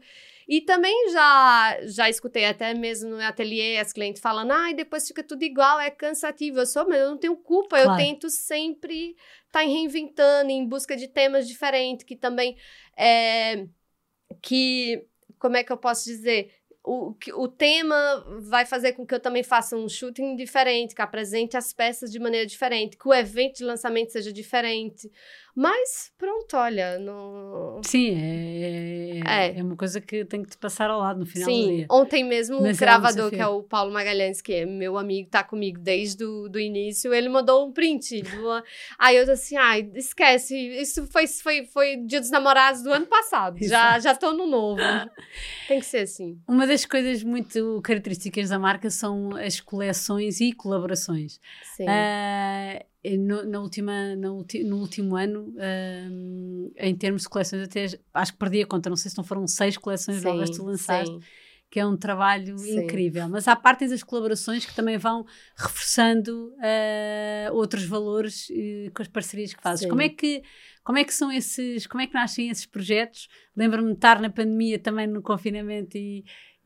[0.51, 5.07] E também já já escutei até mesmo no ateliê as clientes falando, ai, ah, depois
[5.07, 6.59] fica tudo igual, é cansativo.
[6.59, 7.93] Eu sou, mas eu não tenho culpa, claro.
[7.93, 9.11] eu tento sempre
[9.47, 12.57] estar tá reinventando, em busca de temas diferentes, que também
[12.97, 13.69] é,
[14.43, 15.07] que
[15.39, 16.53] como é que eu posso dizer?
[16.83, 17.97] O, o tema
[18.41, 22.19] vai fazer com que eu também faça um shooting diferente, que apresente as peças de
[22.19, 25.09] maneira diferente, que o evento de lançamento seja diferente.
[25.55, 27.81] Mas pronto, olha, não.
[27.85, 31.49] Sim, é, é, é, uma coisa que tem que te passar ao lado no final
[31.49, 31.63] Sim.
[31.63, 31.87] do dia.
[31.91, 35.29] Ontem mesmo Mas o gravador, é que é o Paulo Magalhães, que é meu amigo,
[35.29, 38.23] tá comigo desde o do início, ele mandou um print.
[38.23, 38.63] Do...
[38.99, 43.57] Aí eu assim: ai, esquece, isso foi, foi, foi Dia dos Namorados do ano passado.
[43.63, 44.81] já, já tô no novo.
[45.67, 46.39] tem que ser assim.
[46.49, 51.41] Uma das coisas muito características da marca são as coleções e colaborações.
[51.77, 51.85] Sim.
[51.85, 58.33] Uh, no, na última, no, no último ano, um, em termos de coleções, até acho
[58.33, 60.65] que perdi a conta, não sei se não foram seis coleções sim, novas que tu
[60.65, 61.21] lançaste, sim.
[61.71, 62.85] que é um trabalho sim.
[62.85, 63.27] incrível.
[63.29, 65.25] Mas há parte das colaborações que também vão
[65.57, 69.89] reforçando uh, outros valores uh, com as parcerias que fazes.
[69.89, 70.43] Como é que,
[70.85, 73.29] como é que são esses, como é que nascem esses projetos?
[73.57, 76.23] Lembro-me de estar na pandemia também no confinamento e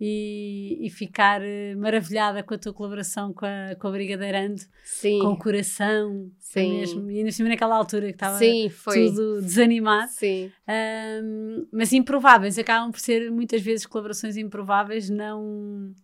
[0.06, 5.18] e, e, ficar eh, maravilhada com a tua colaboração com a, com a Brigadeirando, Sim.
[5.18, 6.78] com o coração, Sim.
[6.78, 10.12] mesmo, e ainda naquela altura que estava tudo desanimado.
[10.12, 10.52] Sim.
[10.68, 15.94] Um, mas improváveis, acabam por ser muitas vezes colaborações improváveis, não,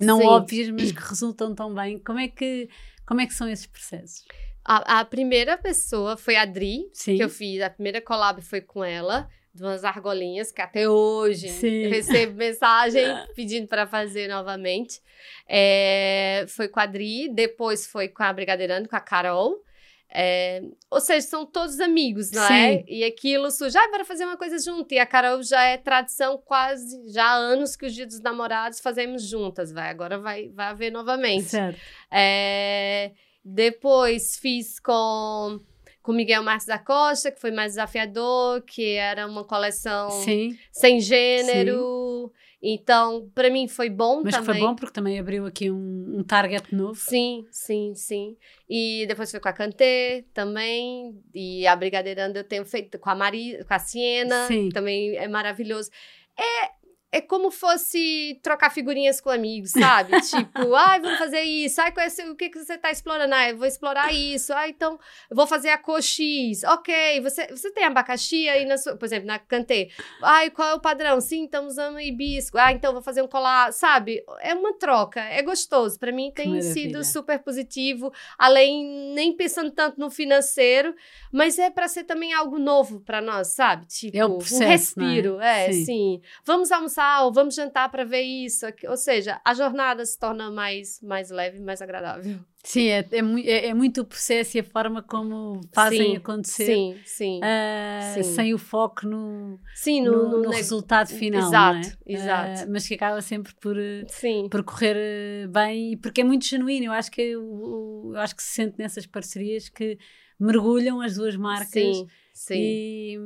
[0.00, 2.00] não óbvias, mas que resultam tão bem.
[2.00, 2.68] Como é que,
[3.06, 4.24] como é que são esses processos?
[4.64, 7.16] A, a primeira pessoa foi a Adri, Sim.
[7.16, 11.48] que eu fiz, a primeira collab foi com ela de umas argolinhas que até hoje
[11.48, 11.88] Sim.
[11.88, 15.00] recebo mensagem pedindo para fazer novamente.
[15.48, 19.62] É, foi com a Adri, depois foi com a Brigadeirando, com a Carol.
[20.08, 22.48] É, ou seja, são todos amigos, não é?
[22.48, 22.54] Sim.
[22.54, 22.84] é?
[22.86, 24.92] E aquilo surge, ah, bora fazer uma coisa junto.
[24.92, 28.80] E a Carol já é tradição quase, já há anos que os dias dos namorados
[28.80, 29.90] fazemos juntas, vai.
[29.90, 31.44] Agora vai, vai haver novamente.
[31.44, 31.80] Certo.
[32.10, 33.12] É,
[33.44, 35.60] depois fiz com
[36.06, 40.56] com Miguel Marques da Costa, que foi mais desafiador, que era uma coleção Sim.
[40.70, 42.30] sem gênero.
[42.32, 42.46] Sim.
[42.62, 44.46] Então, para mim foi bom Mas também.
[44.46, 46.94] Mas foi bom porque também abriu aqui um, um, target novo.
[46.94, 48.36] Sim, sim, sim.
[48.70, 51.20] E depois foi com a Cantê também.
[51.34, 54.46] E a Brigadeirando eu tenho feito com a Maria, com a Siena.
[54.46, 54.68] Sim.
[54.68, 55.90] Também é maravilhoso.
[56.38, 56.70] É,
[57.16, 60.20] é como fosse trocar figurinhas com amigos, sabe?
[60.20, 61.80] tipo, ai, vamos fazer isso.
[61.80, 63.34] Ai, conhece, o que, que você tá explorando?
[63.34, 64.52] Ah, eu vou explorar isso.
[64.52, 65.00] Ah, então,
[65.30, 66.62] eu vou fazer a cor X.
[66.64, 68.96] Ok, você, você tem abacaxi aí na sua...
[68.96, 69.88] Por exemplo, na Cantê.
[70.22, 71.18] Ai, qual é o padrão?
[71.18, 72.58] Sim, estamos usando hibisco.
[72.58, 73.72] Ah, então vou fazer um colar.
[73.72, 74.22] Sabe?
[74.40, 75.20] É uma troca.
[75.20, 75.98] É gostoso.
[75.98, 78.12] Para mim tem sido super positivo.
[78.36, 80.94] Além, nem pensando tanto no financeiro,
[81.32, 83.86] mas é para ser também algo novo para nós, sabe?
[83.86, 85.40] Tipo, é um, processo, um respiro.
[85.40, 85.84] É, é sim.
[85.86, 86.20] sim.
[86.44, 88.66] Vamos almoçar ou vamos jantar para ver isso.
[88.88, 92.38] Ou seja, a jornada se torna mais, mais leve, mais agradável.
[92.66, 96.66] Sim, é, é, é, é, muito o processo e a forma como fazem sim, acontecer.
[96.66, 101.46] Sim, sim, uh, sim, Sem o foco no, sim, no, no, no resultado final.
[101.46, 102.12] Exato, é?
[102.12, 102.64] exato.
[102.64, 103.76] Uh, mas que acaba sempre por,
[104.08, 104.48] sim.
[104.50, 106.86] por correr bem e porque é muito genuíno.
[106.86, 109.96] Eu acho que, eu, eu acho que se sente nessas parcerias que
[110.38, 111.70] mergulham as duas marcas.
[111.70, 112.06] Sim
[112.36, 112.54] Sim.
[112.54, 113.18] E,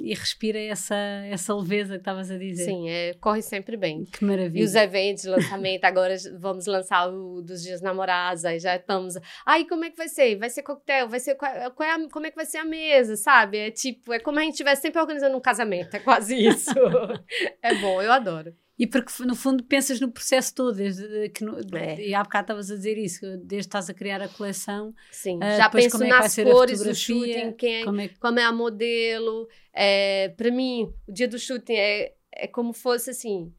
[0.00, 0.94] e respira essa,
[1.28, 2.66] essa leveza que estavas a dizer.
[2.66, 4.04] Sim, é, corre sempre bem.
[4.04, 4.62] Que maravilha.
[4.62, 9.16] E os eventos, lançamento, agora vamos lançar o dos dias namorados, aí já estamos.
[9.44, 10.36] Aí como é que vai ser?
[10.36, 11.08] Vai ser coquetel?
[11.08, 13.58] Vai ser qual, qual é a, como é que vai ser a mesa, sabe?
[13.58, 16.70] É tipo, é como a gente estivesse sempre organizando um casamento, é quase isso.
[17.60, 18.54] é bom, eu adoro.
[18.76, 22.00] E porque, no fundo, pensas no processo todo, desde que no, é.
[22.00, 24.92] e há bocado estavas a dizer isso, desde que estás a criar a coleção.
[25.12, 28.44] Sim, uh, já penso é nas cores do shooting, quem é, como, é, como é
[28.44, 29.48] a modelo.
[29.72, 33.52] É, para mim, o dia do shooting é, é como fosse assim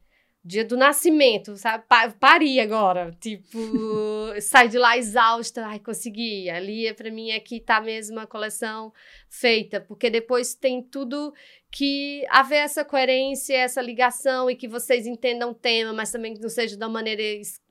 [0.46, 1.84] dia do nascimento, sabe?
[1.88, 3.58] Pa pari agora, tipo,
[4.40, 6.48] sai de lá exausta, ai, consegui.
[6.48, 8.92] Ali, para mim, aqui tá mesmo a coleção
[9.28, 11.34] feita, porque depois tem tudo
[11.70, 16.40] que haver essa coerência, essa ligação e que vocês entendam o tema, mas também que
[16.40, 17.22] não seja da maneira,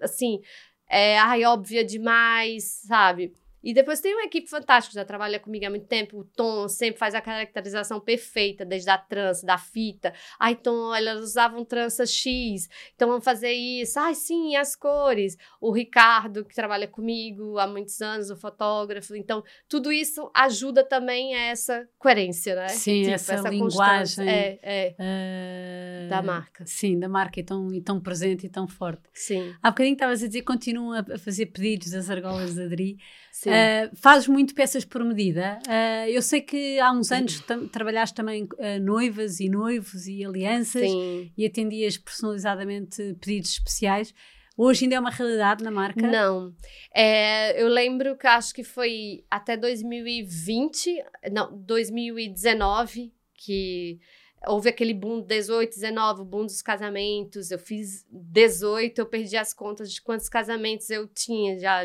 [0.01, 0.41] assim,
[0.89, 3.33] é, ai, óbvia demais, sabe?
[3.65, 6.19] E depois tem uma equipe fantástica, já trabalha comigo há muito tempo.
[6.19, 10.13] O Tom sempre faz a caracterização perfeita, desde a trança, da fita.
[10.39, 13.99] Ai, Tom, elas usavam trança X, então vamos fazer isso.
[13.99, 15.35] Ai, sim, as cores.
[15.59, 19.15] O Ricardo, que trabalha comigo há muitos anos, o fotógrafo.
[19.15, 22.67] Então, tudo isso ajuda também a essa coerência, né?
[22.67, 24.29] Sim, tipo, essa, essa linguagem.
[24.29, 26.05] É, é.
[26.05, 26.63] Uh, da marca.
[26.67, 29.09] Sim, da marca, e tão, e tão presente e tão forte.
[29.11, 29.55] Sim.
[29.63, 32.97] Há bocadinho estavas a dizer continuam a fazer pedidos das argolas da Adri.
[33.45, 35.59] Uh, fazes muito peças por medida.
[35.67, 40.89] Uh, eu sei que há uns anos trabalhaste também uh, noivas e noivos e alianças
[40.89, 41.31] Sim.
[41.37, 44.13] e atendias personalizadamente pedidos especiais.
[44.57, 46.07] Hoje ainda é uma realidade na marca?
[46.07, 46.55] Não.
[46.93, 53.99] É, eu lembro que acho que foi até 2020, não, 2019, que
[54.47, 57.51] houve aquele boom 18, 19, o boom dos casamentos.
[57.51, 61.83] Eu fiz 18, eu perdi as contas de quantos casamentos eu tinha já.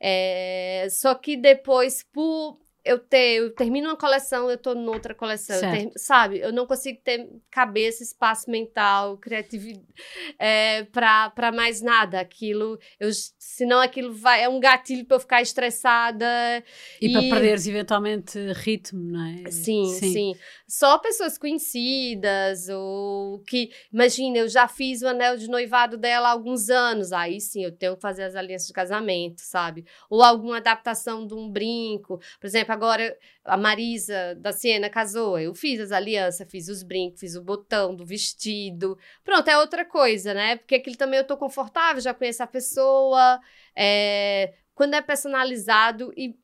[0.00, 2.58] É, só que depois, por
[2.90, 6.40] eu ter, eu termino uma coleção, eu tô noutra coleção, eu ter, sabe?
[6.40, 9.84] Eu não consigo ter cabeça, espaço mental, criatividade
[10.38, 12.20] é, para mais nada.
[12.20, 16.26] Aquilo, eu, senão aquilo vai, é um gatilho para eu ficar estressada.
[17.00, 17.12] E, e...
[17.12, 19.50] para perderes eventualmente ritmo, não é?
[19.50, 20.34] Sim, sim, sim,
[20.66, 26.32] Só pessoas conhecidas, ou que, imagina, eu já fiz o anel de noivado dela há
[26.32, 29.84] alguns anos, aí sim, eu tenho que fazer as alianças de casamento, sabe?
[30.08, 33.14] Ou alguma adaptação de um brinco, por exemplo, agora
[33.44, 37.94] a Marisa da Siena casou, eu fiz as alianças, fiz os brincos, fiz o botão
[37.94, 38.98] do vestido.
[39.22, 40.56] Pronto, é outra coisa, né?
[40.56, 43.38] Porque aquilo também eu tô confortável, já conheço a pessoa.
[43.76, 46.34] É, quando é personalizado e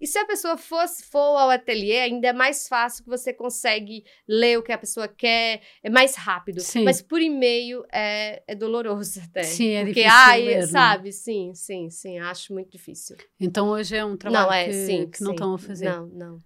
[0.00, 4.04] e se a pessoa fosse, for ao ateliê, ainda é mais fácil que você consegue
[4.28, 6.60] ler o que a pessoa quer, é mais rápido.
[6.60, 6.84] Sim.
[6.84, 9.42] Mas por e-mail é, é doloroso até.
[9.42, 10.18] Sim, é porque, difícil.
[10.18, 11.12] Ai, ler, sabe?
[11.12, 13.16] Sim, sim, sim, acho muito difícil.
[13.40, 15.86] Então hoje é um trabalho não, é, que, sim, que não estão a fazer.
[15.86, 16.42] Não, não.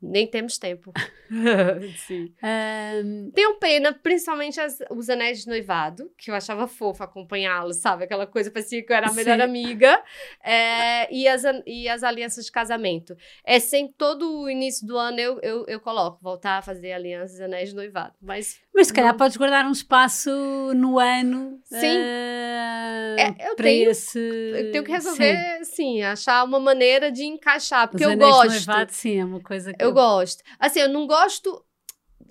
[0.00, 0.92] Nem temos tempo.
[2.06, 2.32] Sim.
[2.42, 3.30] Um...
[3.30, 8.04] Tenho pena, principalmente as, os anéis de noivado, que eu achava fofo acompanhá-los, sabe?
[8.04, 9.42] Aquela coisa, parecia que eu era a melhor Sim.
[9.42, 10.02] amiga.
[10.44, 13.16] É, e, as, e as alianças de casamento.
[13.44, 17.38] É sempre, todo o início do ano eu, eu, eu coloco, voltar a fazer alianças
[17.38, 18.12] e anéis de noivado.
[18.20, 19.18] Mas, Mas se calhar não...
[19.18, 20.30] podes guardar um espaço
[20.74, 21.58] no ano.
[21.64, 21.96] Sim.
[21.96, 24.18] Uh, é, eu, para tenho, esse...
[24.18, 25.74] eu tenho que resolver, sim.
[25.74, 26.02] sim.
[26.02, 28.42] achar uma maneira de encaixar, porque os eu gosto.
[28.42, 30.42] De noivado, sim, é uma coisa que eu gosto.
[30.58, 31.64] Assim, eu não gosto.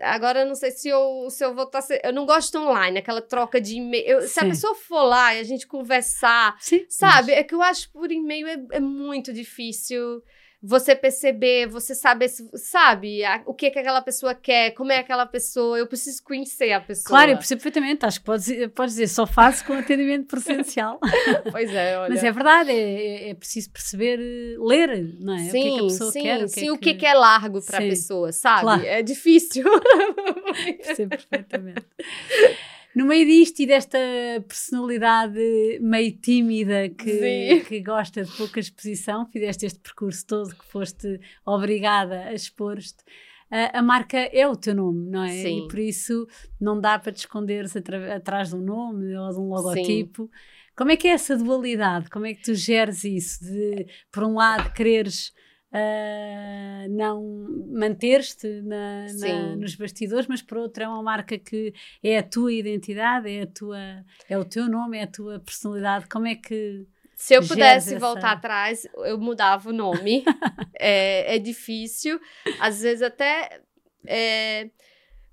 [0.01, 1.81] Agora, não sei se eu, se eu vou estar.
[2.03, 4.21] Eu não gosto online, aquela troca de e-mail.
[4.27, 7.31] Se a pessoa for lá e a gente conversar, Sim, sabe?
[7.31, 10.21] É que eu acho por e-mail é, é muito difícil
[10.67, 15.25] você perceber, você saber, sabe, a, o que, que aquela pessoa quer, como é aquela
[15.25, 17.07] pessoa, eu preciso conhecer a pessoa.
[17.07, 20.99] Claro, eu percebo perfeitamente, acho que podes, podes dizer, só faço com atendimento presencial.
[21.51, 22.09] pois é, olha.
[22.09, 24.17] Mas é verdade, é, é, preciso perceber,
[24.59, 25.49] ler, não é?
[25.49, 26.43] Sim, o que, é que a pessoa sim, quer.
[26.43, 28.61] O sim, o que, que é largo para a pessoa, sabe?
[28.61, 28.85] Claro.
[28.85, 29.65] É difícil.
[30.83, 31.85] percebo perfeitamente.
[32.95, 33.97] No meio disto e desta
[34.47, 35.39] personalidade
[35.81, 42.21] meio tímida que, que gosta de pouca exposição, fizeste este percurso todo que foste obrigada
[42.21, 43.03] a expor-te.
[43.51, 45.29] A, a, marca é o teu nome, não é?
[45.29, 45.65] Sim.
[45.65, 46.25] E por isso
[46.59, 50.23] não dá para te esconderes atrás de um nome ou de um logotipo.
[50.23, 50.29] Sim.
[50.75, 52.09] Como é que é essa dualidade?
[52.09, 53.43] Como é que tu geres isso?
[53.43, 55.31] De, por um lado, quereres
[55.75, 57.21] uh, não
[57.71, 58.47] manter-te
[59.57, 63.47] nos bastidores, mas por outro é uma marca que é a tua identidade, é, a
[63.47, 66.07] tua, é o teu nome, é a tua personalidade.
[66.07, 66.87] Como é que.
[67.15, 70.23] Se eu pudesse voltar atrás, eu mudava o nome.
[70.79, 72.19] é, é difícil.
[72.59, 73.61] Às vezes até
[74.05, 74.69] é,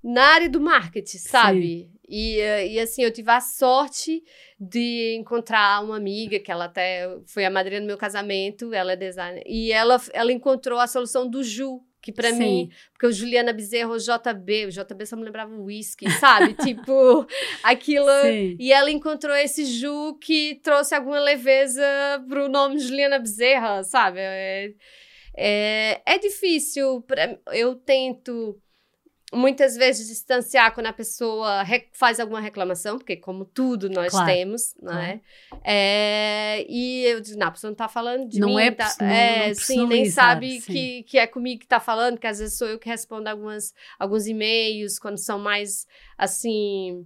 [0.03, 1.92] na área do marketing, sabe?
[2.07, 4.23] E, e assim, eu tive a sorte
[4.59, 8.95] de encontrar uma amiga, que ela até foi a madrinha do meu casamento, ela é
[8.95, 13.53] designer, e ela, ela encontrou a solução do Ju, que para mim, porque o Juliana
[13.53, 16.53] Bezerro, o JB, o JB só me lembrava o whisky, sabe?
[16.61, 17.25] tipo,
[17.63, 18.11] aquilo.
[18.23, 18.57] Sim.
[18.59, 21.81] E ela encontrou esse Ju que trouxe alguma leveza
[22.27, 24.19] pro nome Juliana Bezerra, sabe?
[24.19, 24.73] É,
[25.37, 28.61] é, é difícil, pra, eu tento
[29.33, 34.75] muitas vezes distanciar quando a pessoa faz alguma reclamação, porque como tudo nós claro, temos,
[34.81, 35.21] não é?
[35.63, 36.65] é?
[36.69, 38.61] E eu digo, não, a pessoa não está falando de não mim.
[38.61, 40.71] É, tá, não, é, não sim, nem sabe sim.
[40.71, 43.73] Que, que é comigo que está falando, que às vezes sou eu que respondo algumas,
[43.99, 47.05] alguns e-mails, quando são mais, assim,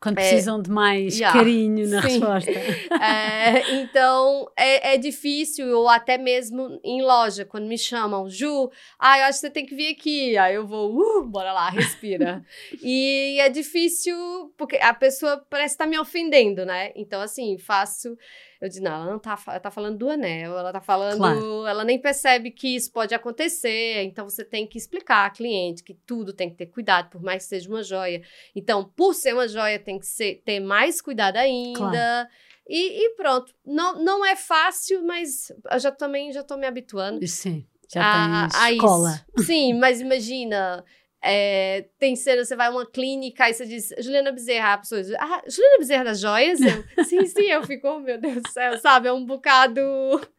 [0.00, 2.08] quando é, precisam de mais yeah, carinho na sim.
[2.08, 2.50] resposta.
[3.00, 9.18] É, então, é, é, difícil, ou até mesmo em loja, quando me chamam, Ju, ah,
[9.18, 10.36] eu acho que você tem que vir aqui.
[10.36, 12.44] Aí eu vou, uh, bora lá, respira.
[12.82, 14.16] e é difícil,
[14.56, 16.92] porque a pessoa parece estar tá me ofendendo, né?
[16.94, 18.16] Então, assim, faço
[18.60, 21.66] eu disse, não, ela não tá, ela tá falando do anel, ela tá falando, claro.
[21.66, 25.94] ela nem percebe que isso pode acontecer, então você tem que explicar ao cliente que
[25.94, 28.20] tudo tem que ter cuidado, por mais que seja uma joia.
[28.54, 31.78] Então, por ser uma joia, tem que ser, ter mais cuidado ainda.
[31.78, 32.28] Claro.
[32.68, 37.26] E, e, pronto, não, não é fácil, mas eu já também já tô me habituando.
[37.26, 39.24] Sim, já a, a escola.
[39.36, 39.46] Isso.
[39.46, 40.84] Sim, mas imagina,
[41.22, 45.02] é, tem cena, você vai a uma clínica e você diz, Juliana Bezerra, a pessoa
[45.02, 46.60] diz, ah, Juliana Bezerra das joias?
[46.60, 49.08] Eu, sim, sim, eu fico, oh, meu Deus do céu, sabe?
[49.08, 49.80] É um bocado.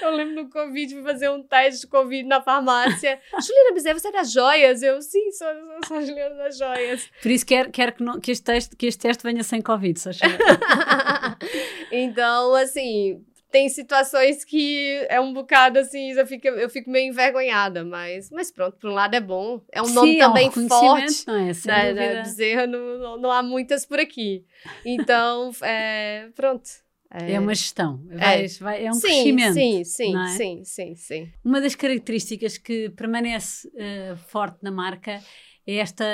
[0.00, 3.20] Eu lembro no Covid, fui fazer um teste de Covid na farmácia.
[3.38, 4.82] Juliana Bezerra, você é das joias?
[4.82, 7.10] Eu, sim, sou, sou, sou a Juliana das joias.
[7.20, 10.00] Por isso quero, quero que, não, que, este teste, que este teste venha sem Covid,
[10.00, 10.10] só
[11.92, 13.22] Então, assim,
[13.56, 18.50] tem situações que é um bocado assim, eu fico, eu fico meio envergonhada, mas, mas
[18.50, 19.62] pronto, por um lado é bom.
[19.72, 21.26] É um nome Sim, também é um forte.
[21.26, 24.44] Não é, sem né, né, Bezerra, não, não, não, há muitas por aqui.
[24.84, 26.68] Então, é, pronto.
[27.10, 28.48] É, é uma gestão, vai, é.
[28.60, 29.54] Vai, é um sim, crescimento.
[29.54, 30.26] Sim, sim, é?
[30.26, 31.32] sim, sim, sim.
[31.42, 35.22] Uma das características que permanece uh, forte na marca
[35.66, 36.04] é esta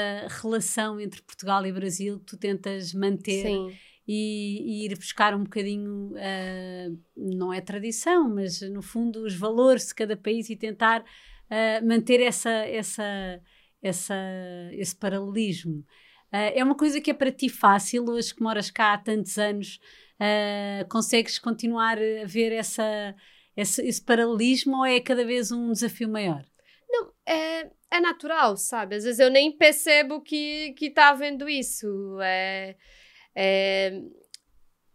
[0.40, 3.42] relação entre Portugal e Brasil que tu tentas manter.
[3.42, 3.76] Sim
[4.06, 9.88] e, e ir buscar um bocadinho, uh, não é tradição, mas no fundo os valores
[9.88, 13.40] de cada país e tentar uh, manter essa, essa,
[13.80, 14.14] essa,
[14.72, 15.84] esse paralelismo.
[16.32, 19.38] Uh, é uma coisa que é para ti fácil, hoje que moras cá há tantos
[19.38, 19.80] anos,
[20.88, 23.12] consegues continuar a ver essa,
[23.56, 26.46] esse, esse paralelismo ou é cada vez um desafio maior?
[26.88, 28.94] Não, é, é natural, sabe?
[28.94, 32.18] Às vezes eu nem percebo que, que tá havendo isso.
[32.22, 32.76] É,
[33.34, 34.00] é,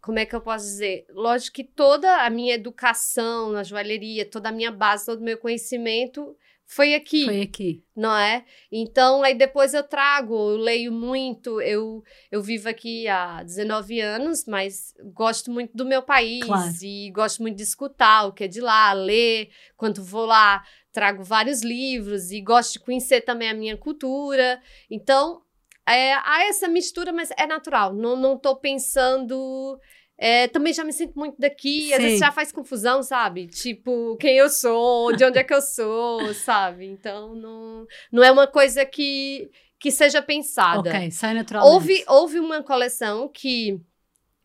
[0.02, 1.06] como é que eu posso dizer?
[1.10, 5.38] Lógico que toda a minha educação na joalheria, toda a minha base, todo o meu
[5.38, 6.36] conhecimento
[6.68, 7.24] foi aqui.
[7.24, 7.84] Foi aqui.
[7.96, 8.44] Não é?
[8.70, 11.62] Então, aí depois eu trago, eu leio muito.
[11.62, 16.74] Eu, eu vivo aqui há 19 anos, mas gosto muito do meu país claro.
[16.84, 19.50] e gosto muito de escutar o que é de lá, ler.
[19.78, 20.62] Quando vou lá,
[20.92, 24.62] trago vários livros e gosto de conhecer também a minha cultura.
[24.92, 25.42] Então,
[25.88, 27.94] é, há essa mistura, mas é natural.
[27.94, 29.80] Não, não tô pensando.
[30.18, 31.94] É, também já me sinto muito daqui, Sim.
[31.94, 33.48] às vezes já faz confusão, sabe?
[33.48, 36.88] Tipo, quem eu sou, de onde é que eu sou, sabe?
[36.88, 40.90] Então, não, não é uma coisa que, que seja pensada.
[40.90, 41.72] Ok, sai naturalmente.
[41.72, 43.80] Houve, houve uma coleção que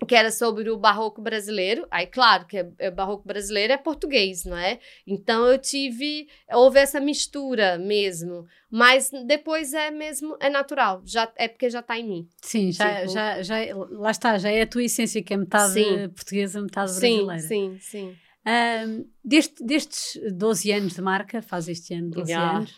[0.06, 1.86] que era sobre o barroco brasileiro.
[1.90, 4.78] Aí, claro, que é, é, barroco brasileiro é português, não é?
[5.06, 11.48] Então eu tive, houve essa mistura mesmo, mas depois é mesmo é natural, já é
[11.48, 12.28] porque já está em mim.
[12.42, 13.12] Sim, já, tipo...
[13.12, 13.56] já, já
[13.90, 16.08] lá está, já é a tua essência que é metade sim.
[16.08, 17.38] portuguesa, metade brasileira.
[17.38, 18.16] Sim, sim, sim.
[18.44, 22.56] Um, deste, destes 12 anos de marca, faz este ano 12 yeah.
[22.56, 22.72] anos,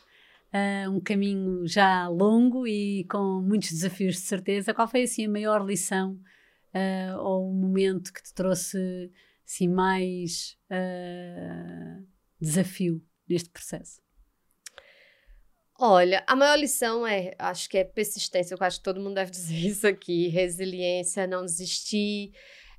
[0.53, 4.75] uh, um caminho já longo e com muitos desafios de certeza.
[4.75, 6.19] Qual foi assim a maior lição
[6.75, 9.11] uh, ou um momento que te trouxe
[9.47, 12.07] assim, mais uh,
[12.41, 14.03] desafio neste processo?
[15.79, 18.55] Olha, a maior lição é, acho que é persistência.
[18.55, 22.33] Eu acho que todo mundo deve dizer isso aqui: resiliência, não desistir.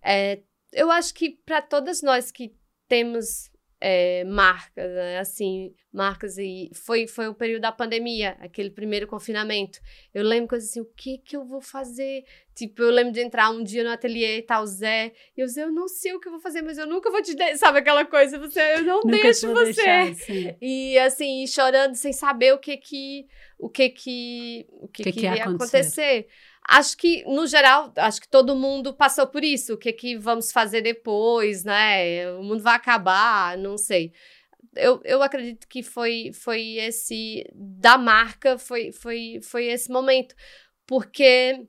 [0.03, 0.41] É,
[0.71, 2.55] eu acho que para todas nós que
[2.87, 3.49] temos
[3.87, 5.19] é, marcas, né?
[5.19, 9.79] assim, marcas e foi foi o período da pandemia, aquele primeiro confinamento.
[10.11, 12.23] Eu lembro coisas assim, o que que eu vou fazer?
[12.55, 15.47] Tipo, eu lembro de entrar um dia no ateliê e tal o Zé, e eu
[15.47, 17.55] Zé, eu não sei o que eu vou fazer, mas eu nunca vou te dar,
[17.57, 19.73] sabe aquela coisa, você, eu não nunca deixo você.
[19.73, 23.27] Deixar, e assim, chorando sem saber o que que
[23.59, 25.77] o que que o que, que, que ia acontecer.
[25.77, 26.27] acontecer.
[26.67, 29.73] Acho que, no geral, acho que todo mundo passou por isso.
[29.75, 32.31] O que, que vamos fazer depois, né?
[32.33, 34.11] O mundo vai acabar, não sei.
[34.75, 37.45] Eu, eu acredito que foi, foi esse.
[37.53, 40.35] Da marca, foi, foi, foi esse momento.
[40.87, 41.67] Porque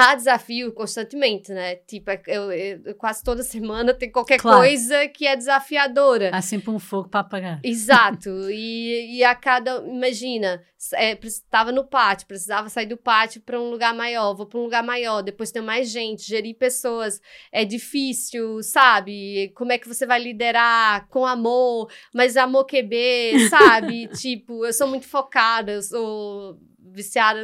[0.00, 1.76] há desafio constantemente, né?
[1.76, 4.58] Tipo, é, eu, eu, quase toda semana tem qualquer claro.
[4.58, 6.30] coisa que é desafiadora.
[6.32, 7.60] Há sempre um fogo para apagar.
[7.62, 8.30] Exato.
[8.50, 9.78] e, e a cada.
[9.86, 10.62] Imagina,
[11.22, 14.62] estava é, no pátio, precisava sair do pátio para um lugar maior, vou para um
[14.62, 17.20] lugar maior, depois tem mais gente, gerir pessoas
[17.52, 19.52] é difícil, sabe?
[19.54, 24.08] Como é que você vai liderar com amor, mas amor QB, sabe?
[24.16, 26.58] tipo, eu sou muito focada, eu sou
[26.92, 27.42] viciada,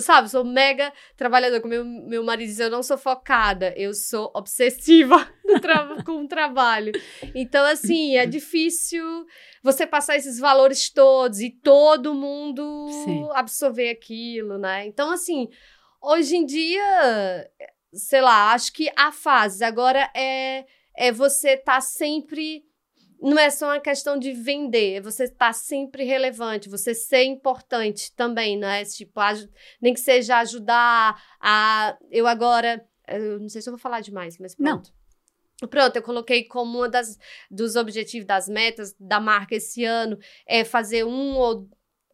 [0.00, 0.30] sabe?
[0.30, 1.60] Sou mega trabalhadora.
[1.60, 5.28] Como meu, meu marido diz, eu não sou focada, eu sou obsessiva
[6.04, 6.92] com o trabalho.
[7.34, 9.04] Então, assim, é difícil
[9.62, 13.28] você passar esses valores todos e todo mundo Sim.
[13.32, 14.86] absorver aquilo, né?
[14.86, 15.48] Então, assim,
[16.00, 17.50] hoje em dia,
[17.92, 20.64] sei lá, acho que a fase agora é,
[20.96, 22.64] é você estar tá sempre
[23.20, 27.24] não é só uma questão de vender, é você estar tá sempre relevante, você ser
[27.24, 28.84] importante também, não é?
[28.84, 29.20] Tipo,
[29.80, 31.96] nem que seja ajudar a.
[32.10, 32.84] Eu agora.
[33.06, 34.92] Eu não sei se eu vou falar demais, mas pronto.
[35.60, 35.68] Não.
[35.68, 37.18] Pronto, eu coloquei como uma das
[37.50, 41.68] dos objetivos das metas da marca esse ano é fazer um ou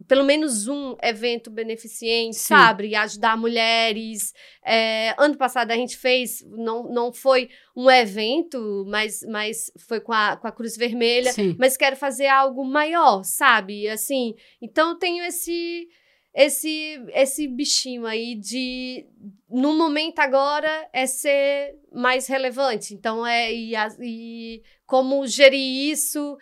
[0.06, 2.48] pelo menos um evento beneficente, Sim.
[2.48, 2.88] sabe?
[2.88, 4.34] E ajudar mulheres.
[4.64, 10.12] É, ano passado a gente fez, não, não foi um evento, mas, mas foi com
[10.12, 11.56] a, com a Cruz Vermelha, Sim.
[11.58, 13.88] mas quero fazer algo maior, sabe?
[13.88, 15.88] Assim, então eu tenho esse
[16.34, 19.06] esse esse bichinho aí de
[19.48, 22.92] no momento agora é ser mais relevante.
[22.92, 23.72] Então é e,
[24.02, 26.36] e como gerir isso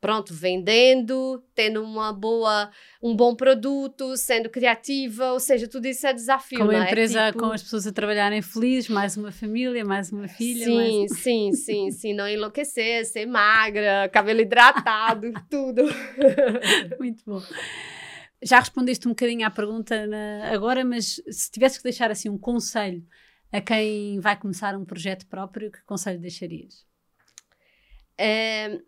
[0.00, 2.70] pronto, vendendo, tendo uma boa,
[3.02, 6.58] um bom produto, sendo criativa, ou seja, tudo isso é desafio.
[6.58, 6.86] Com a é?
[6.86, 7.40] empresa, tipo...
[7.40, 10.64] com as pessoas a trabalharem felizes, mais uma família, mais uma filha.
[10.64, 11.12] Sim, mais...
[11.20, 15.82] sim, sim, sim, não enlouquecer, ser magra, cabelo hidratado, tudo.
[16.98, 17.42] Muito bom.
[18.42, 20.48] Já respondeste um bocadinho à pergunta na...
[20.50, 23.04] agora, mas se tivesse que deixar assim um conselho
[23.52, 26.86] a quem vai começar um projeto próprio, que conselho deixarias?
[28.16, 28.80] É,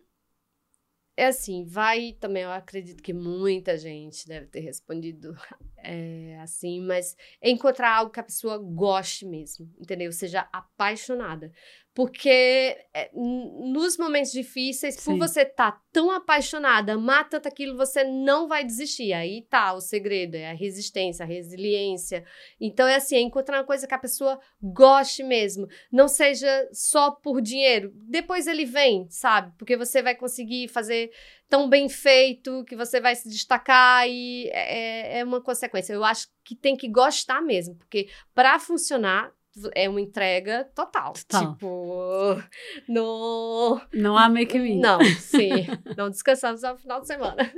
[1.17, 5.37] é assim, vai também, eu acredito que muita gente deve ter respondido
[5.77, 10.11] é, assim, mas é encontrar algo que a pessoa goste mesmo, entendeu?
[10.13, 11.53] Seja apaixonada.
[11.95, 15.05] Porque é, nos momentos difíceis, Sim.
[15.05, 19.13] por você estar tá tão apaixonada, amar tanto aquilo, você não vai desistir.
[19.13, 22.25] Aí tá o segredo, é a resistência, a resiliência.
[22.59, 25.69] Então é assim, é encontrar uma coisa que a pessoa goste mesmo.
[25.93, 27.93] Não seja só por dinheiro.
[27.95, 29.53] Depois ele vem, sabe?
[29.59, 31.11] Porque você vai conseguir fazer
[31.47, 35.93] tão bem feito que você vai se destacar e é, é uma consequência.
[35.93, 39.31] Eu acho que tem que gostar mesmo, porque para funcionar
[39.75, 41.13] é uma entrega total.
[41.13, 41.53] total.
[41.53, 42.43] Tipo,
[42.89, 43.81] no...
[43.93, 44.81] não há meio caminho.
[44.81, 45.67] Não, sim.
[45.97, 47.53] não descansamos ao final de semana.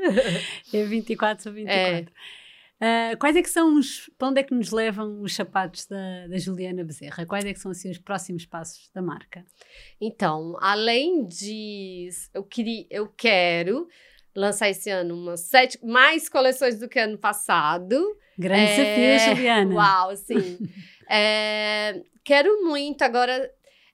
[0.72, 1.74] É 24 ou 24.
[1.80, 2.06] É.
[2.84, 4.10] Uh, quais é que são os.
[4.18, 7.24] Para onde é que nos levam os sapatos da, da Juliana Bezerra?
[7.24, 9.44] Quais é que são assim, os próximos passos da marca?
[10.00, 12.08] Então, além de.
[12.34, 13.88] Eu, queria, eu quero
[14.34, 17.96] lançar esse ano umas sete mais coleções do que ano passado.
[18.38, 19.74] Grande é, desafio, Juliana.
[19.74, 20.58] Uau, sim.
[21.06, 23.50] É, quero muito agora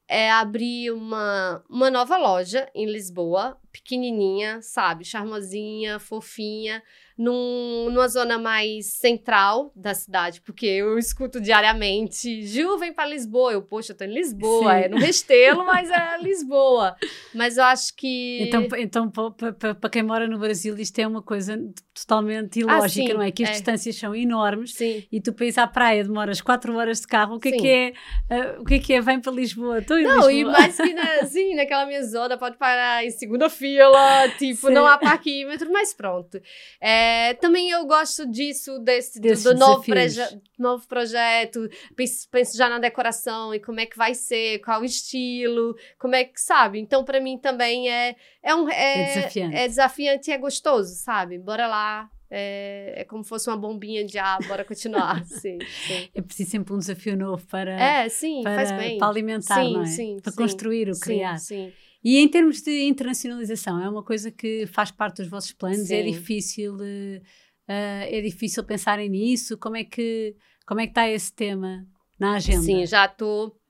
[0.09, 5.05] é, abrir uma, uma nova loja em Lisboa, pequenininha, sabe?
[5.05, 6.81] Charmosinha, fofinha
[7.21, 13.53] num, numa zona mais central da cidade, porque eu escuto diariamente, Ju, vem para Lisboa.
[13.53, 14.81] Eu, poxa, eu tô em Lisboa, Sim.
[14.81, 16.97] é no Restelo, mas é Lisboa.
[17.35, 18.39] Mas eu acho que...
[18.41, 21.61] Então, então para quem mora no Brasil, isto é uma coisa
[21.93, 23.31] totalmente ah, ilógica, ah, não é?
[23.31, 23.53] Que as é.
[23.53, 25.05] distâncias são enormes sim.
[25.13, 27.93] e tu ir à praia demoras 4 horas de carro, o que é que é?
[28.31, 29.01] Uh, o que é que é?
[29.03, 30.33] Vem para Lisboa, estou em não, Lisboa.
[30.33, 34.73] e mais que na, assim, naquela minha zona, pode parar em segunda fila, tipo, sim.
[34.73, 36.41] não há parquímetro, mas pronto.
[36.81, 40.21] É, é, também eu gosto disso, desse, do, do novo, proje
[40.59, 41.69] novo projeto.
[41.97, 46.15] Penso, penso, já na decoração e como é que vai ser, qual o estilo, como
[46.15, 46.79] é que, sabe?
[46.79, 49.57] Então, para mim também é, é, um, é, é, desafiante.
[49.57, 51.39] é desafiante e é gostoso, sabe?
[51.39, 55.23] Bora lá é, é como se fosse uma bombinha de ar, bora continuar.
[55.27, 56.09] sim, sim.
[56.15, 58.99] É preciso sempre um desafio novo para, é, sim, para, faz bem.
[58.99, 59.87] para alimentar, sim, não é?
[59.87, 61.39] sim, para sim, construir o criar.
[61.39, 61.73] Sim,
[62.03, 65.91] E em termos de internacionalização, é uma coisa que faz parte dos vossos planos?
[65.91, 66.11] É Sim.
[66.11, 67.23] difícil, uh,
[67.67, 69.59] é difícil pensarem nisso?
[69.59, 70.35] Como é que
[70.67, 71.87] como é que está esse tema
[72.19, 72.63] na agenda?
[72.63, 73.61] Sim, já estou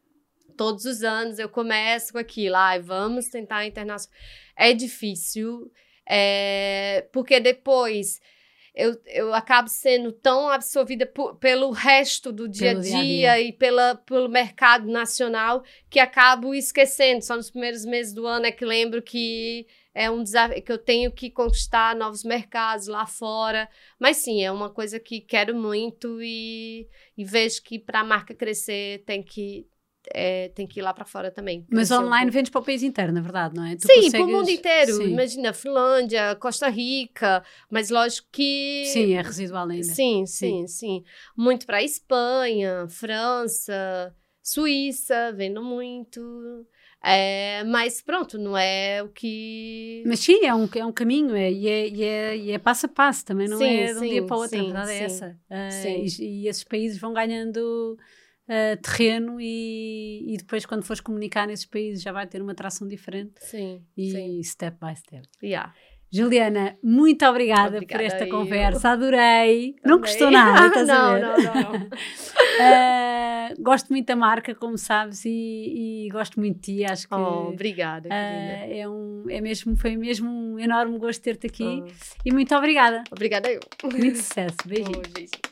[0.57, 4.21] todos os anos eu começo com aquilo, vamos tentar internacional.
[4.55, 5.73] É difícil,
[6.07, 8.21] é, porque depois
[8.75, 13.41] eu, eu acabo sendo tão absorvida por, pelo resto do dia a dia.
[13.41, 17.25] e pela, pelo mercado nacional que acabo esquecendo.
[17.25, 20.79] Só nos primeiros meses do ano é que lembro que é um desafio que eu
[20.79, 23.69] tenho que conquistar novos mercados lá fora.
[23.99, 28.35] Mas sim, é uma coisa que quero muito e, e vejo que para a marca
[28.35, 29.67] crescer tem que
[30.15, 31.65] é, tem que ir lá para fora também.
[31.71, 32.33] Mas um online pouco.
[32.33, 33.77] vendes para o país inteiro, na verdade, não é?
[33.77, 34.93] Tu Sim, para o consegues- mundo inteiro.
[34.93, 35.13] Sim.
[35.13, 38.83] Imagina, Finlândia, Costa Rica, mas lógico que.
[38.87, 39.85] Sim, é residual ainda.
[39.87, 41.05] Sim, sim, sim.
[41.37, 46.21] Muito para Espanha, França, Suíça, vendo muito.
[47.03, 50.03] É, mas pronto, não é o que.
[50.07, 52.87] Mas sim, é um, é um caminho é, e, é, e, é, e é passo
[52.87, 54.69] a passo, também não Sim, é de um sim, dia para o outro, a sim,
[54.73, 55.41] verdade é sim, essa.
[55.83, 56.05] Sim.
[56.23, 57.97] e, e esses países vão ganhando
[58.51, 62.87] ah, terreno e, e depois quando fores comunicar nesses países já vai ter uma tração
[62.89, 64.43] diferente Sim, e sim.
[64.43, 65.23] step by step.
[65.43, 65.73] Yeah.
[66.13, 68.31] Juliana, muito obrigada, por Obrigada esta eu.
[68.31, 69.77] conversa, adorei.
[69.85, 70.01] Não Também.
[70.01, 71.21] custou nada, estás a não, ver?
[71.21, 71.89] não, não, não.
[72.63, 76.85] Ah, gosto muito da marca, como sabes, e, e gosto muito de ti.
[76.85, 78.75] Acho que Oh, obrigada, querida.
[78.75, 81.63] é um, é mesmo, foi mesmo um enorme gosto ter-te aqui.
[81.65, 81.87] Oh,
[82.25, 83.05] E muito obrigada.
[83.11, 83.61] obrigada eu.
[83.85, 84.57] Muito sucesso.
[84.67, 84.97] Beijinhos.
[85.09, 85.50] Oh, beijinho.